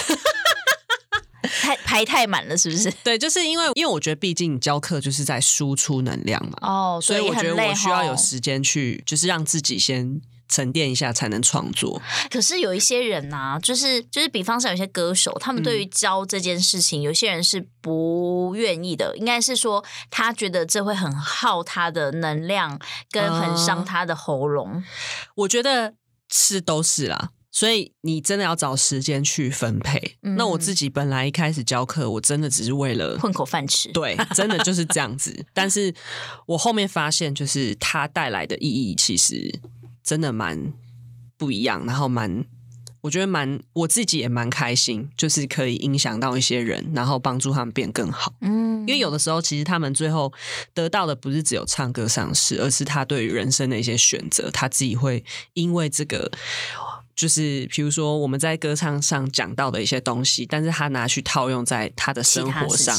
[1.47, 2.91] 太排太满了，是不是？
[3.03, 6.57] 对，就是因为因为我觉得，毕竟教课就是在输出能量嘛。
[6.61, 12.01] 哦，所以我觉得我需要有时间去，就是让自己先沉淀一下，才能创作。
[12.29, 19.15] 可是有一些人呐、啊，就是就是，比方说有些歌手，他们对于教这件事情，嗯、有些人是不愿意的。
[19.17, 22.79] 应该是说，他觉得这会很耗他的能量，
[23.09, 24.71] 跟很伤他的喉咙。
[24.75, 24.83] 嗯、
[25.35, 25.95] 我觉得
[26.31, 27.31] 是都是啦。
[27.55, 30.17] 所以你真的要找时间去分配。
[30.23, 33.89] 嗯、那我自己本来一开始教课，我真的只是为了混口饭吃。
[33.93, 35.33] 对，真的就是这样子。
[35.55, 35.95] 但是
[36.47, 39.57] 我后面发现，就是它带来的意义其实
[40.03, 40.73] 真的蛮
[41.37, 41.85] 不一样。
[41.85, 42.43] 然后蛮，
[42.99, 48.33] 我觉得蛮，我自己也蛮开心，就是可以影响到一些人，然后帮助他们变更好。
[48.41, 50.33] 嗯，因为有的时候其实他们最后
[50.73, 56.29] 得到的不是只有唱歌上市，而是他对于人生的一些选择，他自己会因为这个。
[57.15, 62.97] 就是比如说我们在歌唱上讲到的一些东西，但是他拿去套用在他的生活上，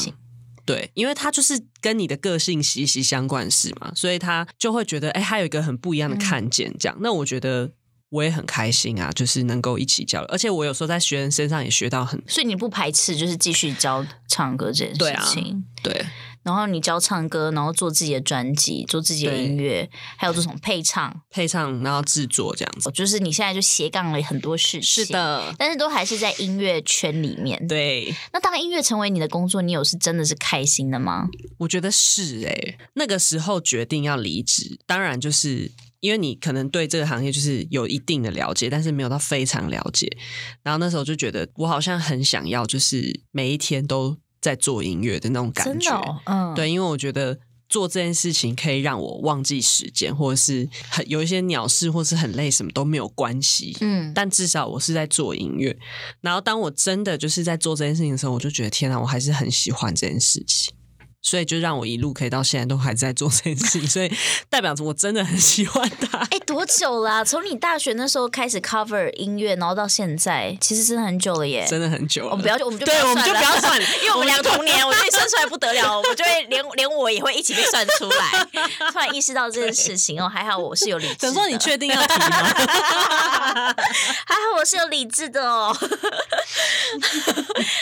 [0.65, 6.95] 对，因为他就是跟你的个性息息相关是嘛，所以他就会觉得，哎，他有一个很不一样的看见，这样。
[6.97, 7.71] 嗯、那我觉得
[8.09, 16.05] 我也很开心啊，就是能够一起交流，而且我有时候在学生身上也学到很，所以你不排斥就是继续教唱歌这件事情，对啊，对。
[16.47, 22.89] 然后你教唱歌，然后做自己的专辑，做自己的音乐，还有这种配唱、配唱，然后制作这样子。
[22.91, 27.67] 就是你现在就斜杠了很多事情，是的，但是都还是在音乐圈里面。
[27.67, 31.27] 对，那当音乐成为你的工作，你有是真的是开心的吗？
[31.57, 40.07] 我觉得是诶、欸，那个时候决定要离职，当然就是因为你可能对这个行业就是有一定的了解，但是没有到非常了解。
[40.63, 44.15] 然后那时候就觉得，我好像很想要，就是每一天都。
[44.41, 47.37] 在做音乐的那种感觉，哦、嗯，对，因为我觉得
[47.69, 55.77] 做这件事情可以让我忘记时间，或者是很有一些鸟事，或是很累，什么都没有关系，嗯，但至少我是在做音乐。
[56.21, 60.73] 然后当我真的就是在做这件事情的时候，我就觉得天哪，我还是很喜欢这件事情。
[61.27, 64.09] 所以就让我一路可以到现在都还在做这件事情，所以
[64.49, 66.19] 代表着我真的很喜欢他。
[66.31, 67.23] 哎、欸，多久啦、啊？
[67.25, 72.29] 从你大学那时候开始 cover 音乐，然后到现在，其实真的很久了耶，真的很久了。
[72.31, 78.47] 我们不要，我们就对，我们就不要算了，因为我们俩同年， 我觉得算出来不得了，我就会连连我也会一起被算出来。
[78.93, 81.17] 突然意识到这件事情哦，还好我是有理智的。
[81.19, 82.29] 等说你确定要提吗？
[84.25, 85.77] 还好我是有理智的哦。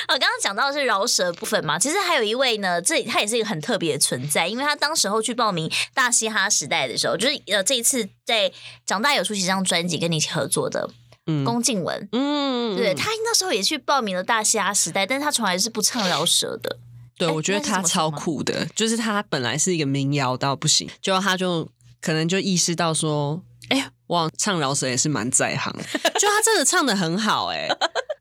[0.08, 3.34] 我刚刚讲到的是饶舌部分嘛，其实还有一位呢，这他也是。
[3.35, 8.49] 这个很特别的存在，因为他当时候去报名大嘻哈时代的时候，就是呃这一次在
[8.85, 10.89] 长大有出息这张专辑跟你一起合作的，
[11.27, 16.77] 嗯，龚敬文，嗯，对他那时候也去报名了大嘻哈时代，但是他从来是不唱饶舌的。
[17.17, 21.69] 对，我觉得他超酷的，就是他本来是一个民谣到不行，就他就
[21.99, 25.73] 可能就意识到说，哎，哇，唱饶舌也是蛮在行，
[26.17, 27.67] 就他真的唱的很好，哎。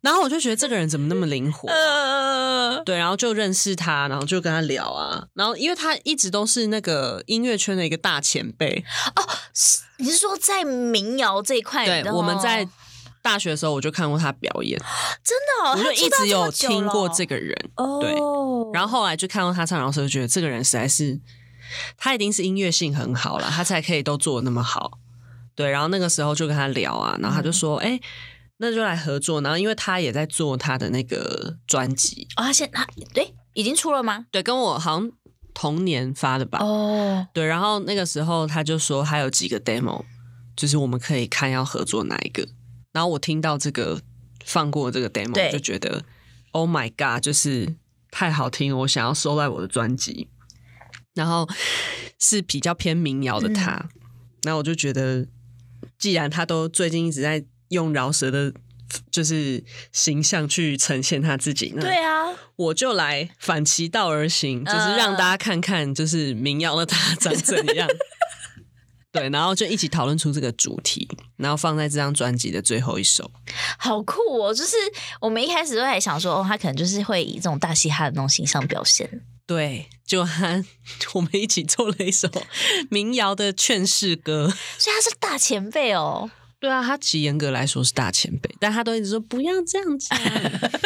[0.05, 2.79] 然后我就觉得这个人怎么那么灵活啊？
[2.85, 5.27] 对，然后就认识他，然后就跟他聊啊。
[5.33, 8.85] 然后因为他一直都是那个音乐圈的一个大前辈
[9.17, 11.87] 哦，是你是说在民谣这一块？
[11.87, 12.69] 对，我们在
[13.23, 14.79] 大学的时候我就看过他表演，
[15.25, 17.57] 真的，哦，我就一直有听过这个人。
[18.03, 18.11] 对，
[18.75, 21.19] 然后后来就看到他唱，然后就觉得这个人实在是，
[21.97, 24.99] 他一定是音乐性很好了，他才可以都做的那么好。
[25.55, 27.99] 对，然后那个时候就跟他聊啊，然后他就说，哎。
[28.59, 34.27] 那就来合作，然后因为他也在做他的那个专辑哦，他现他对已经出了吗？
[34.31, 35.11] 对，跟我好像
[35.53, 36.61] 同年发的吧。
[36.61, 40.05] 哦，对，然后那个时候他就说还有几个 demo，
[40.57, 42.47] 就是我们可以看要合作哪一个。
[42.93, 44.01] 然后我听到这个
[44.45, 46.05] 放过这个 demo，对就觉得
[46.53, 47.75] Oh my God，就是
[48.13, 50.29] 太好听了，我想要收在我的专辑。
[51.15, 51.49] 然后
[52.21, 53.89] 是比较偏民谣的他，
[54.45, 55.27] 那、嗯、我就觉得，
[55.99, 57.45] 既然他都最近一直在。
[57.75, 58.53] 用饶舌的，
[59.11, 61.69] 就是形象去呈现他自己。
[61.79, 67.87] 对啊，我就来反其道而行，就是让大家看看，就是民谣的他长怎样。
[69.13, 73.31] 对，然后就一起讨论出这个主题，然后放在这张专辑的最后一首。
[73.79, 74.53] 好酷哦！
[74.53, 74.75] 就是
[75.21, 79.09] 我们一开始都还想说，哦，他可能就是会以这种大嘻哈的那种形象表现。
[79.47, 80.65] 对，就和
[81.13, 82.29] 我们一起做了一首
[82.91, 86.29] 民谣的劝世歌，所以他是大前辈哦。
[86.65, 90.09] 对啊，他其实严格来说是大前辈，但他都一直说不要这样子。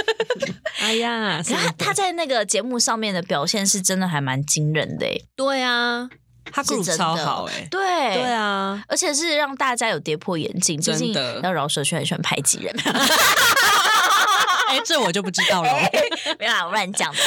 [0.83, 5.07] 哎呀，他他在那个节目上面的表现是真的还蛮惊人的。
[5.37, 6.11] 对啊，
[6.51, 7.69] 他真的超好哎。
[7.71, 7.79] 对
[8.15, 10.81] 对啊，而且是让大家有跌破眼镜。
[10.81, 12.75] 真的，要饶舌圈很喜欢排挤人。
[14.69, 15.73] 哎，这我就不知道了。
[16.39, 17.19] 没有啦，我乱讲的。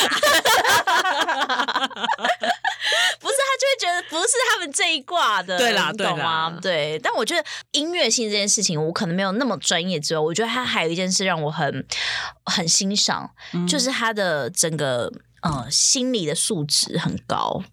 [3.20, 6.58] 不是，他就会觉得不是他们这一挂的，对啦，你懂吗？
[6.62, 7.00] 对。
[7.00, 11.86] 但我觉得音乐性这件事情，我可能没有那么专业之外，我觉得他还有一件事让我很
[12.46, 15.12] 很欣赏，嗯、就是他的整个
[15.42, 17.64] 呃心理的素质很高。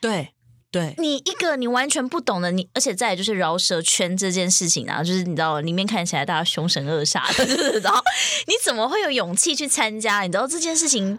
[0.00, 0.34] 对。
[0.72, 8.02] 对，你一个你完全不懂的你，而且再来就是饶舌圈这件事情啊，就是你知道里面看起来大家凶神恶煞的， 然后
[8.46, 10.22] 你怎么会有勇气去参加？
[10.22, 11.18] 你知道这件事情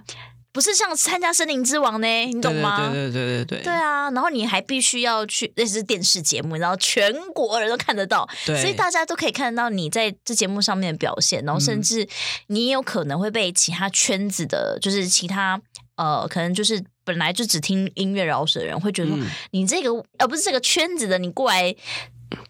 [0.51, 2.07] 不是像参加森林之王呢？
[2.25, 2.91] 你懂吗？
[2.91, 3.63] 对对对对对对。
[3.65, 12.09] 对啊，然后你还必须要去，那是电视节目，然后全国人都看得到，所以大家都可以看得到你在这节目上面的表现，然后甚至
[12.47, 15.61] 你也有可能会被其他圈子的，就是其他
[15.95, 16.83] 呃，可能就是。
[17.03, 19.19] 本来就只听音乐饶舌的人会觉得说，
[19.51, 21.75] 你这个而不是这个圈子的，你过来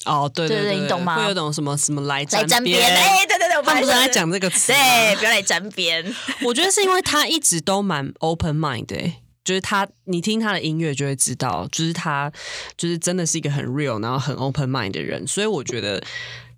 [0.06, 1.18] 哦，对对对，你懂吗？
[1.18, 2.82] 会有种什么什么来来沾边？
[2.82, 6.06] 哎，对对对，他们不是在讲这个词，对，不要来沾边。
[6.44, 8.96] 我觉得是因为他一直都蛮 open mind 的，
[9.44, 12.32] 就是他，你听他的音乐就会知道，就是他
[12.78, 15.28] 就是真的是一个很 real，然后很 open mind 的人。
[15.28, 16.02] 所以我觉得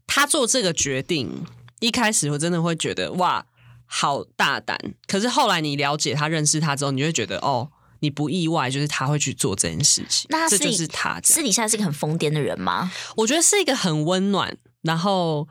[0.06, 1.46] 他做这个决定，
[1.80, 3.46] 一开始我真的会觉得哇，
[3.88, 4.78] 好大胆。
[5.08, 7.72] 可是后来你了解他、认识他之后，你就会觉得哦。
[8.00, 10.28] 你不意外，就是他会去做这件事情。
[10.30, 12.92] 那这就是他私底下是一个很疯癫的人吗？
[13.18, 15.48] 我觉得是一个很温暖，然后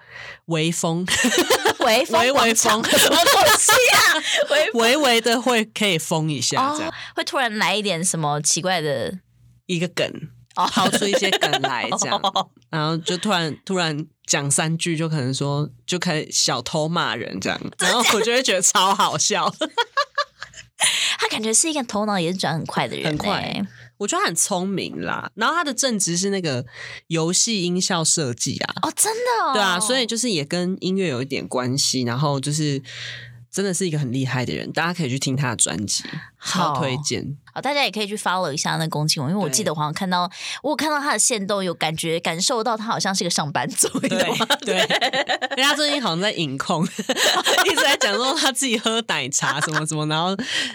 [0.46, 1.06] 微风，
[1.80, 3.98] 微风，微微风，什么东西啊？
[4.74, 9.18] 微微的会可以疯一下，这样、哦、会突然来一点什么奇怪的
[9.66, 12.20] 一个梗，抛出一些梗来， 这样，
[12.70, 19.52] 然后就突然突然讲三句，就可能说就开始小偷骂人这样，然后我就会觉得超好笑。
[21.18, 23.66] 他感觉是一个头脑也是转很快的人，很快。
[23.96, 25.30] 我觉得他很聪明啦。
[25.34, 26.64] 然后他的正职是那个
[27.06, 32.02] 游戏音效设计啊，哦，真的，哦，对啊，所以就是也跟音乐有一点关系。
[32.02, 32.82] 然后就是。
[33.54, 36.02] 真的是一个很厉害的人，大家可以去听他的专辑，
[36.36, 37.24] 好推荐。
[37.52, 40.28] 好，大家也可以去 follow 一下那宫崎骏，因为我记得我好像看到，
[40.64, 44.78] 我有看到他的线动，有感觉感受到他好像是个上班族，对对，
[45.56, 46.82] 因为他最近好像在饮控，
[47.64, 50.34] 一直在讲说他自己喝奶茶什么什么，然后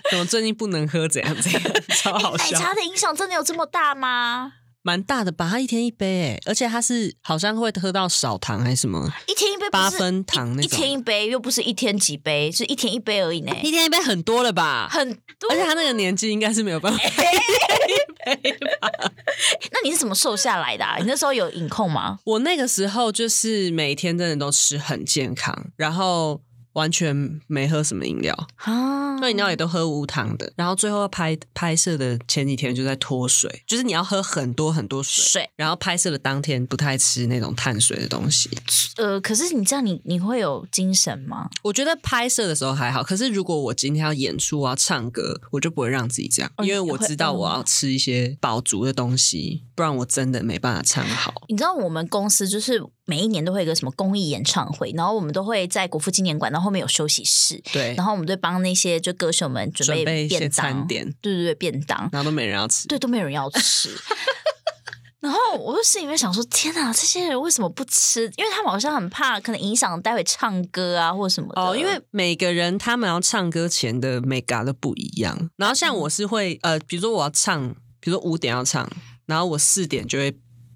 [0.10, 1.62] 怎么最近不能喝怎样怎样，
[2.02, 2.46] 超好笑。
[2.46, 4.54] 奶茶的影响真的有这么大吗？
[4.82, 9.12] 蛮大的吧，他一天一杯诶，而且他是好像会喝到少糖还是什么？
[9.28, 13.54] 一天一杯八分糖那种，一天一杯又不是一天几杯，是一天一杯而已呢。
[13.62, 14.88] 一天一杯很多了吧？
[14.90, 18.90] 很多，而且他那个年纪应该是没有办法 一天一杯吧？
[19.72, 20.98] 那你是怎么瘦下来的啊？
[20.98, 22.20] 你那时候有饮控吗？
[22.24, 26.42] 我那个时候就是每天真的都吃很健康，然后。
[26.74, 30.52] 完全没喝什么饮料啊，那饮料也都喝无糖的。
[30.56, 38.50] 然后最后拍拍摄的前几天就在脱水，就是你要喝很多很多水，水然后拍摄的当天不太吃那种碳水的东西。
[38.98, 41.50] 呃，可是你这样你你会有精神吗？
[41.64, 51.34] 我觉得拍摄的时候还好，可是如果我今天要演出啊、唱歌，我就不会让自己这样，哦、因为我知道我要吃一些饱足的东西，不然我真的没办法唱好。
[51.48, 52.82] 你知道我们公司就是。
[53.10, 63.90] 每一年都会有一个什么公益演唱会，然后我们都会在国父纪念馆，然后后面有休息室，对，然后我们就帮那些就歌手们准备便当，点，对对对，便当，然后都没人要吃，对，都没有人要吃。
[65.20, 68.24] 然后我就心里面想说：天哪，这些人为什么不吃？
[68.38, 71.62] 因为他们好像很怕，可能影响待会唱歌啊，或什么的。
[71.62, 75.50] 哦，因为每个人他们要唱歌前的美感都不一样。
[75.58, 78.90] 然后像我是会呃，比如说我要唱，比如说五点要唱，
[79.26, 80.34] 然后我四点就会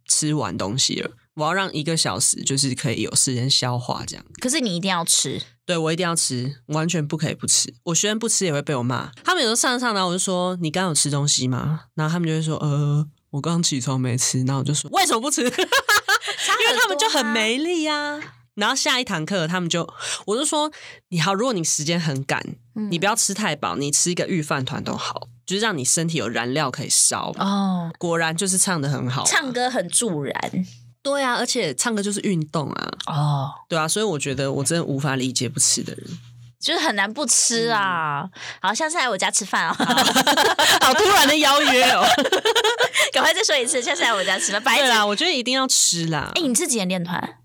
[0.10, 1.10] 吃完东西了。
[1.36, 7.74] 我要让一个小时就是可以有时间消化这样，可是你一定要吃，对，我一定要吃，完全不可以不吃。
[7.86, 9.12] 我学生不吃也会被我骂。
[9.24, 18.20] 他们有时候上上，然后我就说：“你刚刚有吃东西吗？”然后他们就会说：“呃，我刚起床没吃。”然后我就说：“为什么不吃？”因为他们就很没力啊。
[18.56, 19.92] 然后下一堂课，他们就
[20.28, 20.72] 我就说
[21.10, 22.40] ：“你好，如果你时间很赶，
[22.76, 30.66] 嗯、你不要吃太饱，你吃一个御饭团都好，就是让你身体有燃料可以烧。”哦，果然就是唱的很好，唱歌很助燃。
[31.04, 32.92] 对啊，而且唱歌就是运动啊！
[33.08, 36.08] 哦，对啊，所以我觉得我真的无法理解不吃的人，
[36.60, 38.24] 就是很难不吃啊！
[38.24, 38.32] 嗯、
[38.62, 39.74] 好，下次来我家吃饭哦。
[39.74, 42.06] 好 突然的邀约哦！
[43.12, 44.64] 赶快再说一次，下次来我家吃饭。
[44.64, 46.32] 白对啦，我觉得一定要吃啦！
[46.36, 47.38] 哎，你是几年练团？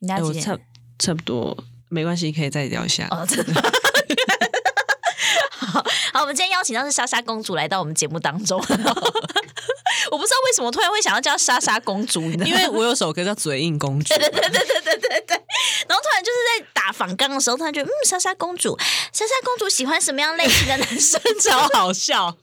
[0.00, 0.44] 你家几年？
[0.44, 0.58] 差
[0.98, 1.56] 差不多，
[1.88, 3.06] 没关系，可以再聊一下。
[3.12, 3.52] 哦，真的。
[6.12, 8.58] 好，我们今天邀请到是莎莎公主来到我们节目当中。
[10.10, 12.22] 我不知道为什么突然会想要叫莎莎公主？
[12.22, 14.14] 因为我有首歌叫《嘴硬公主》。
[14.18, 15.42] 对对对对对对对。
[15.88, 18.78] 然后突然就是在打仿钢的时候，突然觉得嗯，莎莎公主，
[19.12, 21.20] 莎莎公主喜欢什么样类型的男生？
[21.40, 22.36] 超好笑。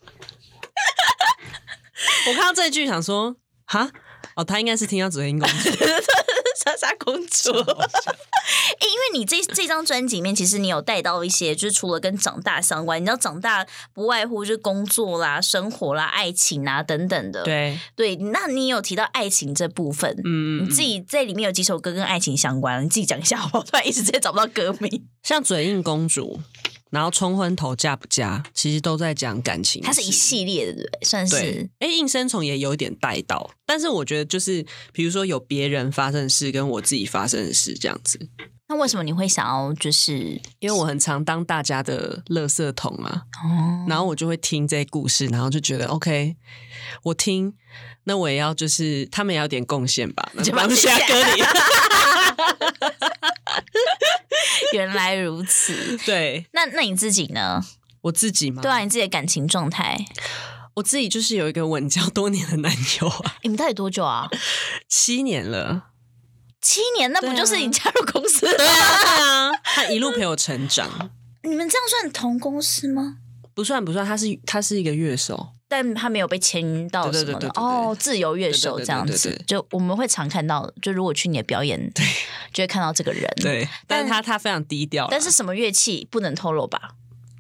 [2.28, 3.90] 我看到这一句，想说哈
[4.36, 5.70] 哦，他应该是听到嘴硬公主，
[6.64, 7.54] 莎莎公主。
[9.14, 17.44] 你这这张专辑里面，其实你有带到一些，就是除了跟长大相关，你知道长大不外乎就是工作啦、生活啦、爱情啊等等的。
[17.44, 23.60] 对对，那你有提到爱情这部分，嗯，你自己在里面有几首歌跟爱情相关，你自己讲一下好不好？
[23.60, 26.40] 我 突然一时之间找不到歌名，像《嘴硬公主》。
[26.90, 29.82] 然后冲昏头嫁不嫁，其实都在讲感情。
[29.82, 31.68] 它是一系列的，算是。
[31.80, 38.20] 哎，应声虫也有点带到，但是我觉得就是，比如说有别人发生的事，跟我自己发生的事这样子。
[38.68, 39.74] 那为什么你会想要？
[39.74, 43.24] 就是因为我很常当大家的垃圾桶啊。
[43.44, 43.86] 哦。
[43.88, 46.36] 然后我就会听这些故事，然后就觉得 OK，
[47.04, 47.54] 我听，
[48.06, 51.44] 那我也要就是他们也要点贡献吧，就放下歌里。
[54.74, 56.48] 原来如此， 对。
[56.54, 57.62] 那那你自己呢？
[58.02, 58.62] 我自己吗？
[58.62, 60.06] 对啊，你自己的感情状态。
[60.76, 63.36] 我自己就是有一个稳交多年的男友啊。
[63.44, 64.28] 你们到底多久啊？
[64.90, 65.90] 七年了。
[66.64, 68.40] 七年，那不就是你加入公司？
[68.58, 69.52] 对啊，对啊。
[69.64, 70.90] 他一路陪我成长。
[71.44, 73.18] 你们这样算同公司吗？
[73.54, 74.04] 不算，不算。
[74.04, 75.50] 他是他是一个乐手。
[75.68, 82.06] 但他没有被签到什么的哦，自由乐手这样子，就我们会常看到，就如果去你的表演，对，
[82.54, 83.68] 就会看到这个人，对。
[83.88, 86.92] 但是他他非常低调，但是什么乐器不能透露吧？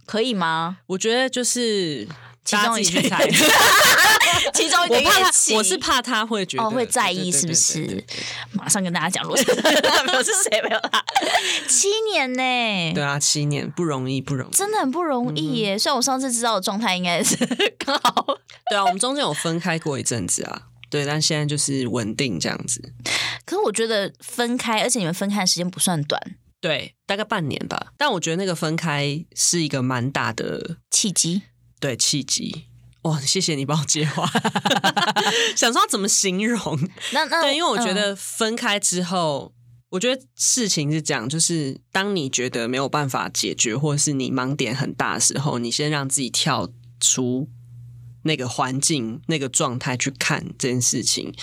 [0.07, 0.79] 可以吗？
[0.87, 2.07] 我觉得就是
[2.45, 3.27] 其中一句才。
[4.53, 8.03] 其中一个乐器，我是怕他会觉得、哦、会在意，是不是？
[8.51, 11.03] 马上跟大家讲，罗先生是谁没有啦？
[11.67, 12.93] 七年呢？
[12.93, 15.79] 对啊，七年不容易，不容易，真的很不容易耶。
[15.79, 17.35] 虽然、嗯、我上次知道的状态应该是
[17.79, 18.25] 刚好，
[18.69, 22.93] 对啊，我们中间有分开过一阵子啊，对，但现在就是稳定这样子。
[23.45, 26.21] 可是我觉得分开，而且你们分开的时间不算短，
[26.59, 27.93] 对，大概半年吧。
[27.97, 31.43] 但我觉得那个分开是一个蛮大的契机，
[31.83, 32.63] 对，契机。
[33.01, 34.25] 哇，谢谢你帮我接话，
[35.53, 36.79] 想说要怎么形容？
[37.11, 39.59] 那那对，因为我觉得分开之后，嗯、
[39.89, 46.69] 我觉得事情是这样，就是当你觉得没有办法解决，或者是你盲点很大的时候，你先让自己跳
[47.01, 47.49] 出
[48.23, 51.33] 那个环境、那个状态去看这件事情，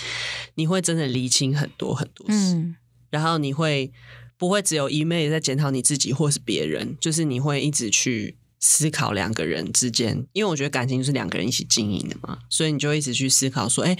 [0.55, 2.75] 你会真的厘清很多很多事，嗯、
[3.11, 3.93] 然后你会
[4.35, 8.39] 不会只有一昧在检讨你自己或是别人，就是你会一直去。
[8.61, 13.97] 思考两个人之间，因为我觉得感情就是两个人一起经营的嘛，所以你就一直去思考说，哎，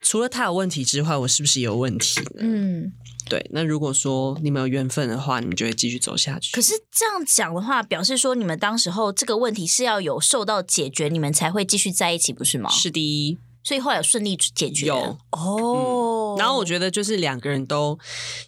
[0.00, 2.30] 除了他有问题之外，我是不是也有问题呢？
[2.38, 2.92] 嗯，
[3.28, 3.44] 对。
[3.50, 6.54] 那如果说你们有缘分的话，你们就会继续走下去。
[6.54, 12.70] 可是这样讲的话，表示说你们当时候这个问题是要有受到解决，你们才会继续在一起，不是吗？
[12.70, 13.38] 是的。
[13.64, 14.86] 所以后来有顺利解决。
[14.86, 16.38] 有哦、嗯。
[16.38, 17.98] 然后我觉得就是两个人都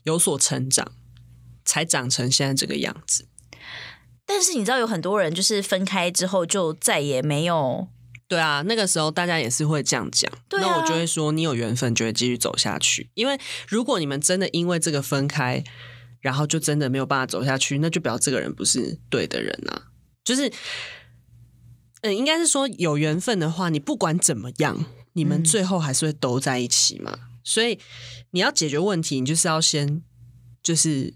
[0.05, 0.93] 有所成长，
[1.65, 3.27] 才长成现在这个样子。
[4.27, 7.89] 但是你知道有很多人就是分开之后就再也没有。
[8.29, 10.29] 对啊，那个时候大家也是会这样讲。
[10.49, 10.67] 对啊。
[10.67, 13.09] 那我就会说，你有缘分就会继续走下去。
[13.15, 15.63] 因为如果你们真的因为这个分开，
[16.21, 19.85] 然后就真的没有办法走下去，那就表示这个人不是对的人啊。
[20.25, 20.53] 就是，
[22.01, 27.13] 嗯，应该是说有缘分的话，你不管怎么样，你们最后还是会都在一起嘛。
[27.15, 27.29] 嗯。
[27.45, 27.79] 所以
[28.33, 30.03] 你要解决问题，你就是要先
[30.65, 31.15] 就是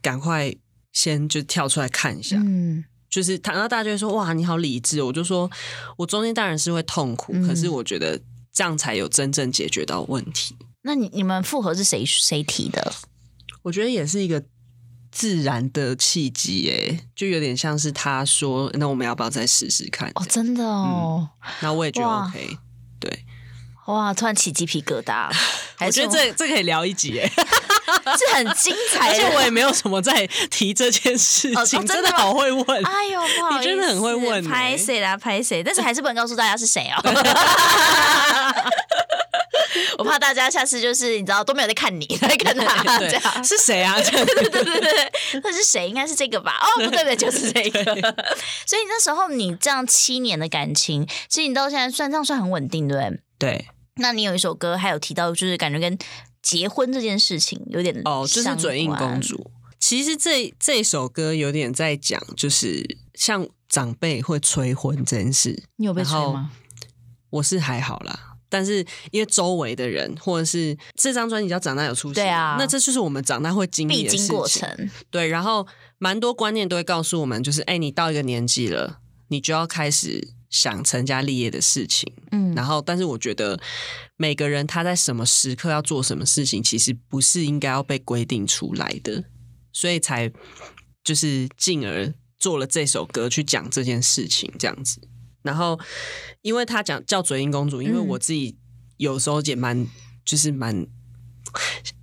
[0.00, 0.56] 赶快。
[0.92, 5.02] 先就跳出来看一下，嗯，就是谈到大家就会说哇，你好理智。
[5.02, 5.50] 我就说，
[5.96, 8.20] 我中间当然是会痛苦，嗯、可是我觉得
[8.52, 10.54] 这样才有真正解决到问题。
[10.82, 12.92] 那你你们复合是谁谁提的？
[13.62, 14.42] 我觉得也是一个
[15.10, 20.10] 自然的契机，哎，就有点像是他说，那我们要不要再试试看？
[20.14, 21.28] 哦，真的哦，
[21.60, 22.60] 那、嗯、我也觉得 OK，哇
[22.98, 23.24] 对，
[23.86, 25.32] 哇，突然起鸡皮疙瘩，
[25.86, 27.32] 我觉得这这可以聊一集，哎。
[28.18, 32.84] 是很精彩，而且我也没有什么在提这件事情，哦、真的好会问。
[32.84, 35.16] 哎呦，不好意思，你真的很会问，拍谁啦？
[35.16, 35.62] 拍谁？
[35.62, 37.02] 但是还是不能告诉大家是谁哦。
[39.98, 43.94] 我怕大家下次就是你知道都没有在看你，在看他这样是谁啊？
[44.00, 45.12] 对对对对对，
[45.42, 45.88] 那是谁？
[45.88, 46.58] 应该是这个吧？
[46.60, 47.84] 哦，不对不对，就是这个。
[48.66, 53.18] 所以那时候你这样七年的感情，其实你到现在算这样算很稳定，对不对？
[53.38, 53.66] 对。
[53.96, 55.96] 那你有一首歌还有提到，就是感觉跟。
[56.42, 59.50] 结婚这件事情有点哦，就是嘴硬公主。
[59.78, 65.62] 其实这这首歌有点在讲，就是像长辈会催婚这件事。
[65.76, 66.50] 你有被催吗？
[67.30, 74.90] 我是还好啦，但是因为周围的人，或者是这张专辑叫《长大有出息》，对啊，那这就是我们长大会经历的必经过程。
[75.10, 75.66] 对，然后
[75.98, 82.12] 蛮多观念都会告诉我们，就是哎，你到一个年纪了，你就要开始想成家立业的事情。
[82.30, 83.60] 嗯，然后但是我觉得
[84.16, 89.24] 每个人他在什么时刻要做什么事情，其实不是应该要被规定出来的，
[89.72, 90.30] 所以才
[91.02, 95.00] 就是进而做了这首歌去讲这件事情，这样子。
[95.42, 95.80] 然后，
[96.42, 98.56] 因为他讲叫嘴硬公主，因为我自己
[98.98, 99.84] 有时候也蛮，
[100.24, 100.86] 就是蛮，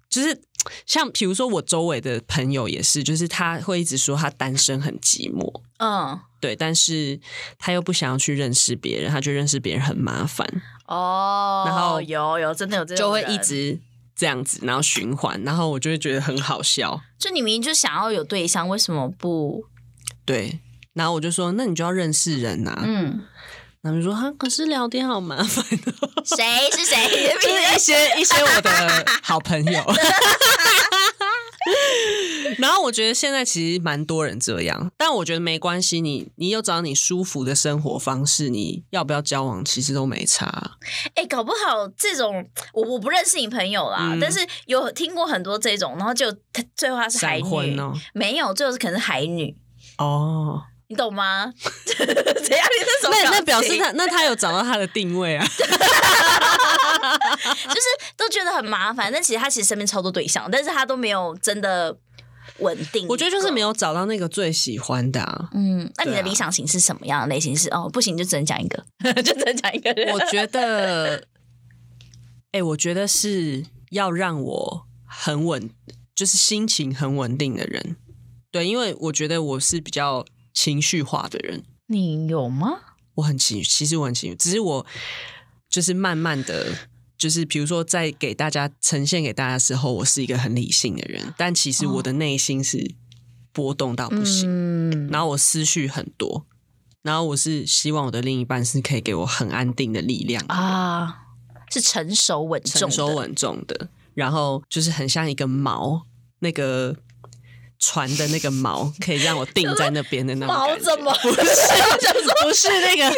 [0.10, 0.42] 就是
[0.86, 7.20] 像比如说我周围的朋友也是，就是他会一直说他单身很寂寞，嗯，对，但是
[7.58, 10.46] 他又不想要去认识别人，他觉得认识别人很麻烦
[10.88, 11.64] 哦。
[11.66, 13.80] 然后有有真的有这种，就会一直
[14.16, 17.02] 这样子，然后循环，然后我就会觉得很好笑。
[17.18, 19.64] 就你明明就想要有对象，为什么不？
[20.26, 20.60] 对。
[20.94, 22.84] 然后我就说，那你就要认识人呐、啊。
[22.86, 23.22] 嗯，
[23.82, 25.64] 然后就说，哈，可是聊天好麻烦
[26.02, 26.10] 哦。
[26.26, 27.34] 谁是谁？
[27.42, 29.84] 就是一些一些我的好朋友。
[32.58, 36.02] 然后我觉得现在其实蛮多人这样，但我觉得没关系。
[36.02, 40.78] 你你有找你舒服的生活方式，你要不要交往，其实都没差。
[41.16, 46.26] 哎，搞不好这种我我不认识你朋友啦，嗯、但是有听过很多这种，然后就
[46.76, 49.56] 最后他是海女，哦、没有，最后是可能是海女
[49.98, 50.64] 哦。
[50.90, 51.54] 你懂吗？
[51.86, 52.10] 怎样？
[52.10, 55.52] 你这种那那表示他那他有找到他的定位啊， 就
[57.76, 57.86] 是
[58.18, 59.12] 都觉得很麻烦。
[59.14, 61.96] 但其实他其实身边超多对象，但是他都没有真的
[62.58, 63.06] 稳定。
[63.08, 65.50] 我觉得就是没有找到那个最喜欢的啊。
[65.54, 67.66] 嗯，那你的理想型是什么样的类型是？
[67.66, 68.84] 是哦，不行，就只能讲一个，
[69.22, 70.12] 就只能讲一个人。
[70.12, 71.18] 我觉得，
[72.52, 75.70] 哎、欸，我觉得是要让我很稳，
[76.16, 77.96] 就是心情很稳定的人。
[78.52, 80.26] 对，因为我觉得我是比较。
[80.54, 82.68] 情绪化的人，你有吗？
[83.16, 84.86] 我很情绪，其实我很情绪，只是我
[85.70, 86.74] 就是慢慢的，
[87.18, 92.96] 就是比如说在给大家呈现给大家的时候，我是一个很理性的人，但其实我的内心是
[93.52, 96.46] 波动到不行，嗯，然后我思绪很多，
[97.02, 101.24] 然后我是希望我的另一半是可以给我很安定的力量的啊，
[101.70, 106.04] 是成熟稳重、成熟稳重的，然后就是很像一个锚，
[106.40, 106.96] 那个。
[107.80, 111.42] 船的那个锚可以让我定在那边的那种， 锚怎么不是？
[112.44, 113.10] 不是那个，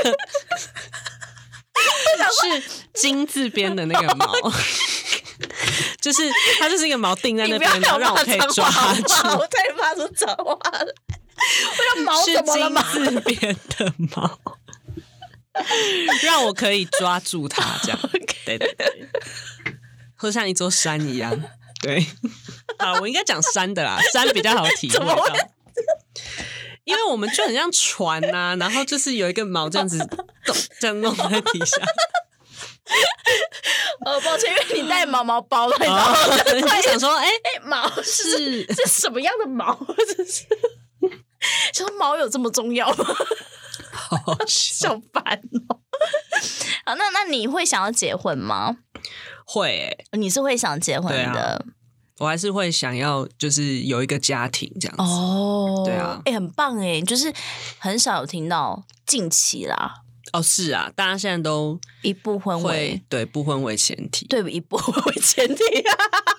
[2.42, 4.54] 是金字边的那个锚，
[6.00, 6.22] 就是
[6.60, 9.28] 它就是一个锚定在那边，然后让我可以抓住。
[9.38, 10.94] 我太发出脏话了。
[11.44, 12.84] 我要锚怎么了嘛？
[12.94, 14.38] 是金字边的锚，
[16.24, 18.00] 让我可以抓住它，这样。
[18.46, 19.10] 对对对，
[20.16, 21.32] 或像一座山一样。
[21.82, 22.06] 对。
[22.78, 25.26] 啊，我应该讲山的啦，山比较好体会到，
[26.84, 30.00] 因为我们就很像船呐、啊，然后就是有一个锚这样子，
[30.80, 31.78] 这样弄在底下。
[34.04, 36.76] 呃，抱歉，因为你带毛毛包了，你知道吗？
[36.76, 39.78] 你想说，哎、欸、哎，毛是是什么样的毛？
[40.16, 40.46] 这是，
[41.72, 43.06] 说毛有这么重要吗？
[43.92, 45.24] 好笑烦
[45.70, 45.80] 哦。
[46.86, 48.78] 好，那那你会想要结婚吗？
[49.46, 51.66] 会、欸，你是会想结婚的。
[52.20, 55.04] 我还是会想要，就是有一个家庭这样子。
[55.04, 57.34] 哦，对啊，哎、欸，很棒哎，就是
[57.80, 59.96] 很少有听到近期啦。
[60.32, 65.64] 哦，是啊，大家现在都以不婚为对不婚为前提，对，以不婚为前提，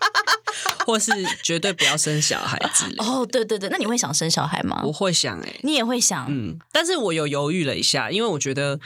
[0.87, 1.11] 或是
[1.43, 2.95] 绝对不要生小孩之类。
[2.99, 4.81] 哦，对对对，那你会想生小孩吗？
[4.85, 8.79] 我会想哎，你也会想，嗯，但是我有犹豫了一下，因为我觉得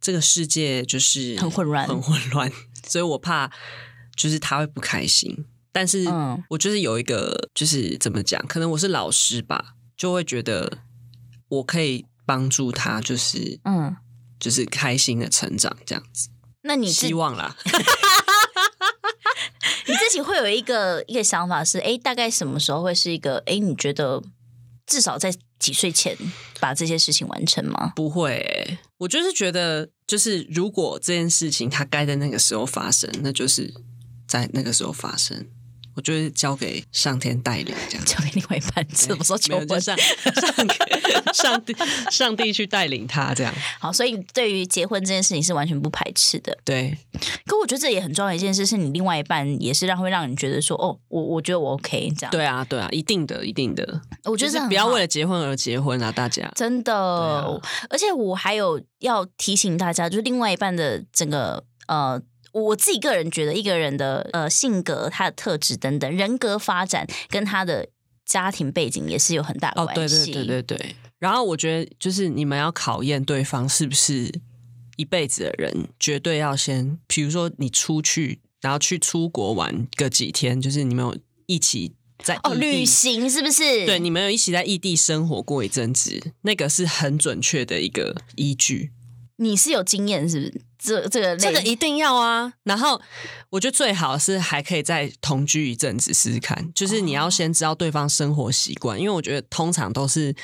[0.00, 2.52] 这个世界就是很混乱，很混乱，
[2.86, 3.50] 所以我怕
[4.16, 5.46] 就是他会不开心。
[5.72, 6.04] 但是，
[6.48, 8.40] 我就是有一个，就是怎么讲？
[8.46, 10.78] 可能我是老师吧，就会觉得
[11.48, 13.96] 我可以帮助他，就是嗯，
[14.38, 16.28] 就是开心的成长这样子。
[16.62, 17.56] 那你希望啦？
[19.86, 23.42] 你自己会有一个一个想法是，哎，大概什么时候会是一个？
[23.46, 24.22] 哎，你觉得
[24.86, 26.16] 至少在几岁前
[26.60, 27.92] 把这些事情完成吗？
[27.96, 33.72] 不会，我就是觉得，就是如果这件事情它该在那个时候发生，那就是
[34.26, 35.46] 在那个时候发生。
[35.94, 39.80] 我就是交给上天带领，这样交给另外一半，怎么说求婚？
[39.80, 40.64] 上上
[41.32, 41.76] 上帝
[42.10, 43.92] 上帝去带领他，这样好。
[43.92, 46.96] 所以对于结婚这件事情是完全不排斥的，对。
[47.46, 52.30] 可我觉得这也很重要一件事，是你另外一半也是让会让你觉得说，哦，我我觉得我 OK 这样。
[52.30, 54.00] 对啊，对啊，一定的，一定的。
[54.24, 56.94] 我觉得是不要为了结婚而结婚啊，大家真的。
[56.94, 57.46] 啊、
[57.90, 62.20] 而且我还有要提醒大家，就是另外一半的整个呃。
[62.54, 67.88] 我自己个人觉得，一个人的呃性格、他的特质等等，人格发展跟他的
[68.24, 70.14] 家庭背景也是有很大的关系。
[70.14, 70.96] 哦，对对对对对。
[71.18, 74.32] 然后我觉得，就是你们要考验对方是不是
[74.96, 83.84] 一辈子的人，绝对要先，比如说你出去，然后去出国玩个几天，就是你们有一起在哦旅行，是不是？
[83.84, 88.92] 对，你们有一起在异地生活过一阵子，那个是很准确的一个依据。
[89.36, 90.60] 你是有经验，是不是？
[90.84, 92.52] 这这个这个一定要啊！
[92.64, 93.00] 然后
[93.48, 100.34] 我觉得最好是还可以再同居一阵子试试看，就是你要先知道对方生活习惯，因为我觉得通常都是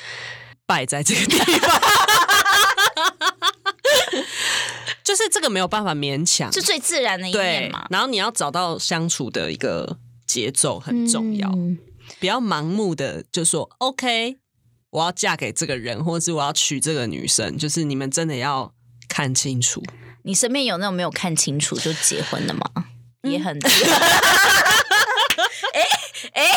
[0.65, 1.81] 败在这个地方。
[5.03, 7.85] 就是这个没有办法勉强，是最自然的一面嘛。
[7.89, 11.77] 然后你要找到相处的一个节奏很重要，嗯、
[12.19, 14.37] 不要盲目的就说 OK，
[14.89, 17.57] 我要嫁给这个人，或者是我要娶这个女生。
[17.57, 18.73] 就是你们真的要
[19.07, 19.83] 看清楚。
[20.23, 22.65] 你身边有那种没有看清楚就结婚的吗？
[23.23, 23.69] 嗯、也很多。
[25.73, 25.81] 哎
[26.33, 26.49] 哎，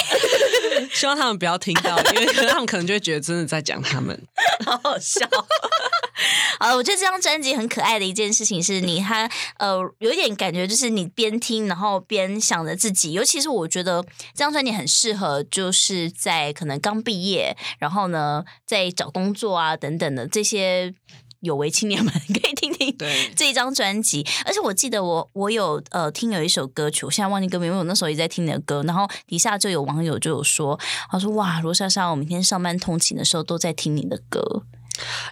[0.92, 4.20] 希望他们不要听到，因为他们可能就会觉得真的在讲他们，
[4.66, 5.26] 好好笑。
[6.60, 14.02] 好，我觉得这张专辑很可爱的一件事情是你他呃有一点感觉，就是你边听然后边想着自己，尤其是我觉得
[14.34, 20.94] 这张专辑很适合，就是在可能刚毕业，然后呢在找工作啊等等的这些
[21.40, 24.26] 有为青年们可以听听 这一张专辑。
[24.44, 30.78] 而且我记得我我有呃听有一首歌曲，我现在忘记歌名，因为我那时候也在听你的歌，然后底下就有网友就有说，
[31.10, 34.64] 他说哇罗莎莎，我每天上班通勤的时候都在听你的歌。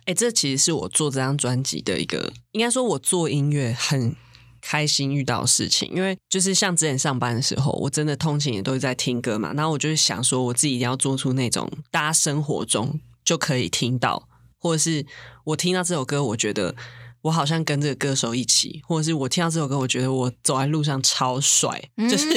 [0.00, 4.16] 哎、欸，这其实是我做这张专辑的一个，应该说我做音乐很
[4.60, 14.28] 开心遇到的事情，因为就是像之前上班的时候，我真的通勤也都是在听歌嘛，然后我就是想说，我自己一定要做出那种大家生活中就可以听到，
[14.58, 15.06] 或者是
[15.44, 16.74] 我听到这首歌，我觉得
[17.22, 22.34] 我好像跟这个歌手一起，或者是我听到这首歌，我觉得我走在路上超帅，就是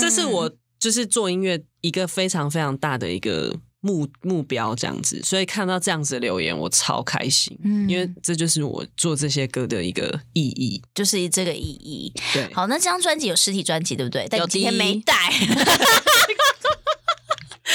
[0.00, 3.56] 这是我就是做音乐一个非常非常大的一个。
[3.82, 12.12] 目目标这样子，所以看到这样子的留言，我超开心，嗯，因为这就是我做这些歌的一个意义，就是这个意义。
[12.32, 14.26] 对，好，那这张专辑有实体专辑对不对？
[14.28, 15.14] 但今天没带，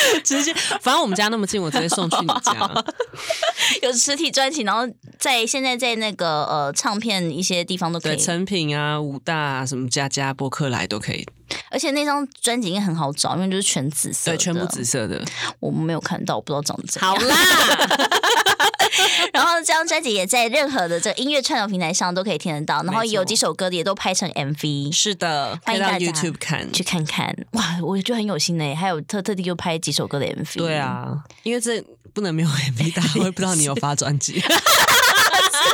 [0.23, 2.83] 直接，反正我们家那么近，我直接送去你家。
[3.81, 4.81] 有实体专辑，然后
[5.17, 11.25] 在现在在那个呃唱片一些地方都可以，对，诚品啊、武大啊、什么佳佳、博客来都可以。
[11.69, 15.21] 而且那张专辑应该很好找，因为就是全紫色，对，全部紫色的。
[15.59, 17.11] 我们没有看到，我不知道长怎样。
[17.11, 17.35] 好啦，
[19.33, 24.91] 然后这张专辑也在任何的这个音乐串流平台上都可以听得到，然后有几首歌也都拍成 MV。
[24.91, 27.35] 是的，欢迎大家 YouTube 看去看看。
[27.53, 30.57] 哇，我觉得很有心呢，还有特特地就拍几首歌的 MV。
[30.57, 31.81] 对啊，因为这
[32.13, 34.39] 不能没有 MV， 大家会不知道你有发专辑。
[34.39, 34.47] 是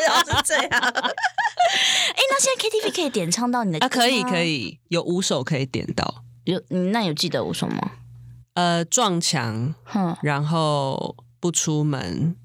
[0.10, 0.70] 哦，是这样。
[0.72, 3.90] 哎，那现在 KTV 可以点唱到你的歌啊？
[3.90, 6.24] 可以，可以，有五首可以点到。
[6.46, 7.92] 有，你那有记得五首吗？
[8.54, 12.36] 呃，撞墙，哼，然后不出门，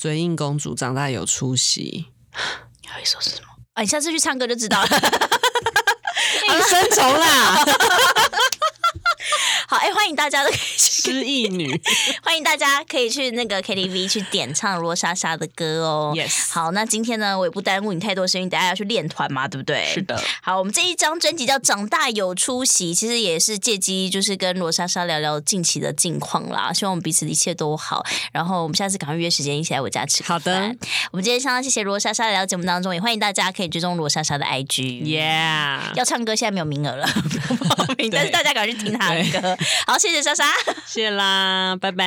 [0.00, 2.06] 嘴硬公主长大有出息。
[2.32, 3.48] 还有一首是什么？
[3.74, 4.88] 哎，你下次去唱歌就知道了。
[6.70, 7.64] 生虫啦。
[9.70, 10.66] 好，哎、欸，欢迎大家都可以去
[11.00, 11.80] 失忆女，
[12.24, 16.12] 欢迎大家可以去那个 KTV 去点唱罗莎莎的歌哦。
[16.16, 19.86] Yes，好，那今天呢，我也不耽误你太多时间，等下要去练团嘛，对不对？
[19.94, 20.20] 是的。
[20.42, 26.72] 好，我们这一张专辑叫《长大有出息》，其实也是借机就是跟罗莎莎聊聊近期的近况啦。
[26.72, 28.04] 希望我们彼此的一切都好。
[28.32, 30.24] 然后我们下次赶快约时间一起来我家吃。
[30.24, 30.74] 好的。
[31.12, 35.04] 我们今天相当谢谢罗莎莎来到节目当中，也欢迎大家可以追踪罗莎莎的 IG。
[35.04, 37.08] Yeah，要唱歌现在没有名额了，
[38.10, 39.56] 但是大家赶快去听她的歌。
[39.86, 40.44] 好，谢谢莎莎，
[40.86, 42.04] 谢啦，拜拜。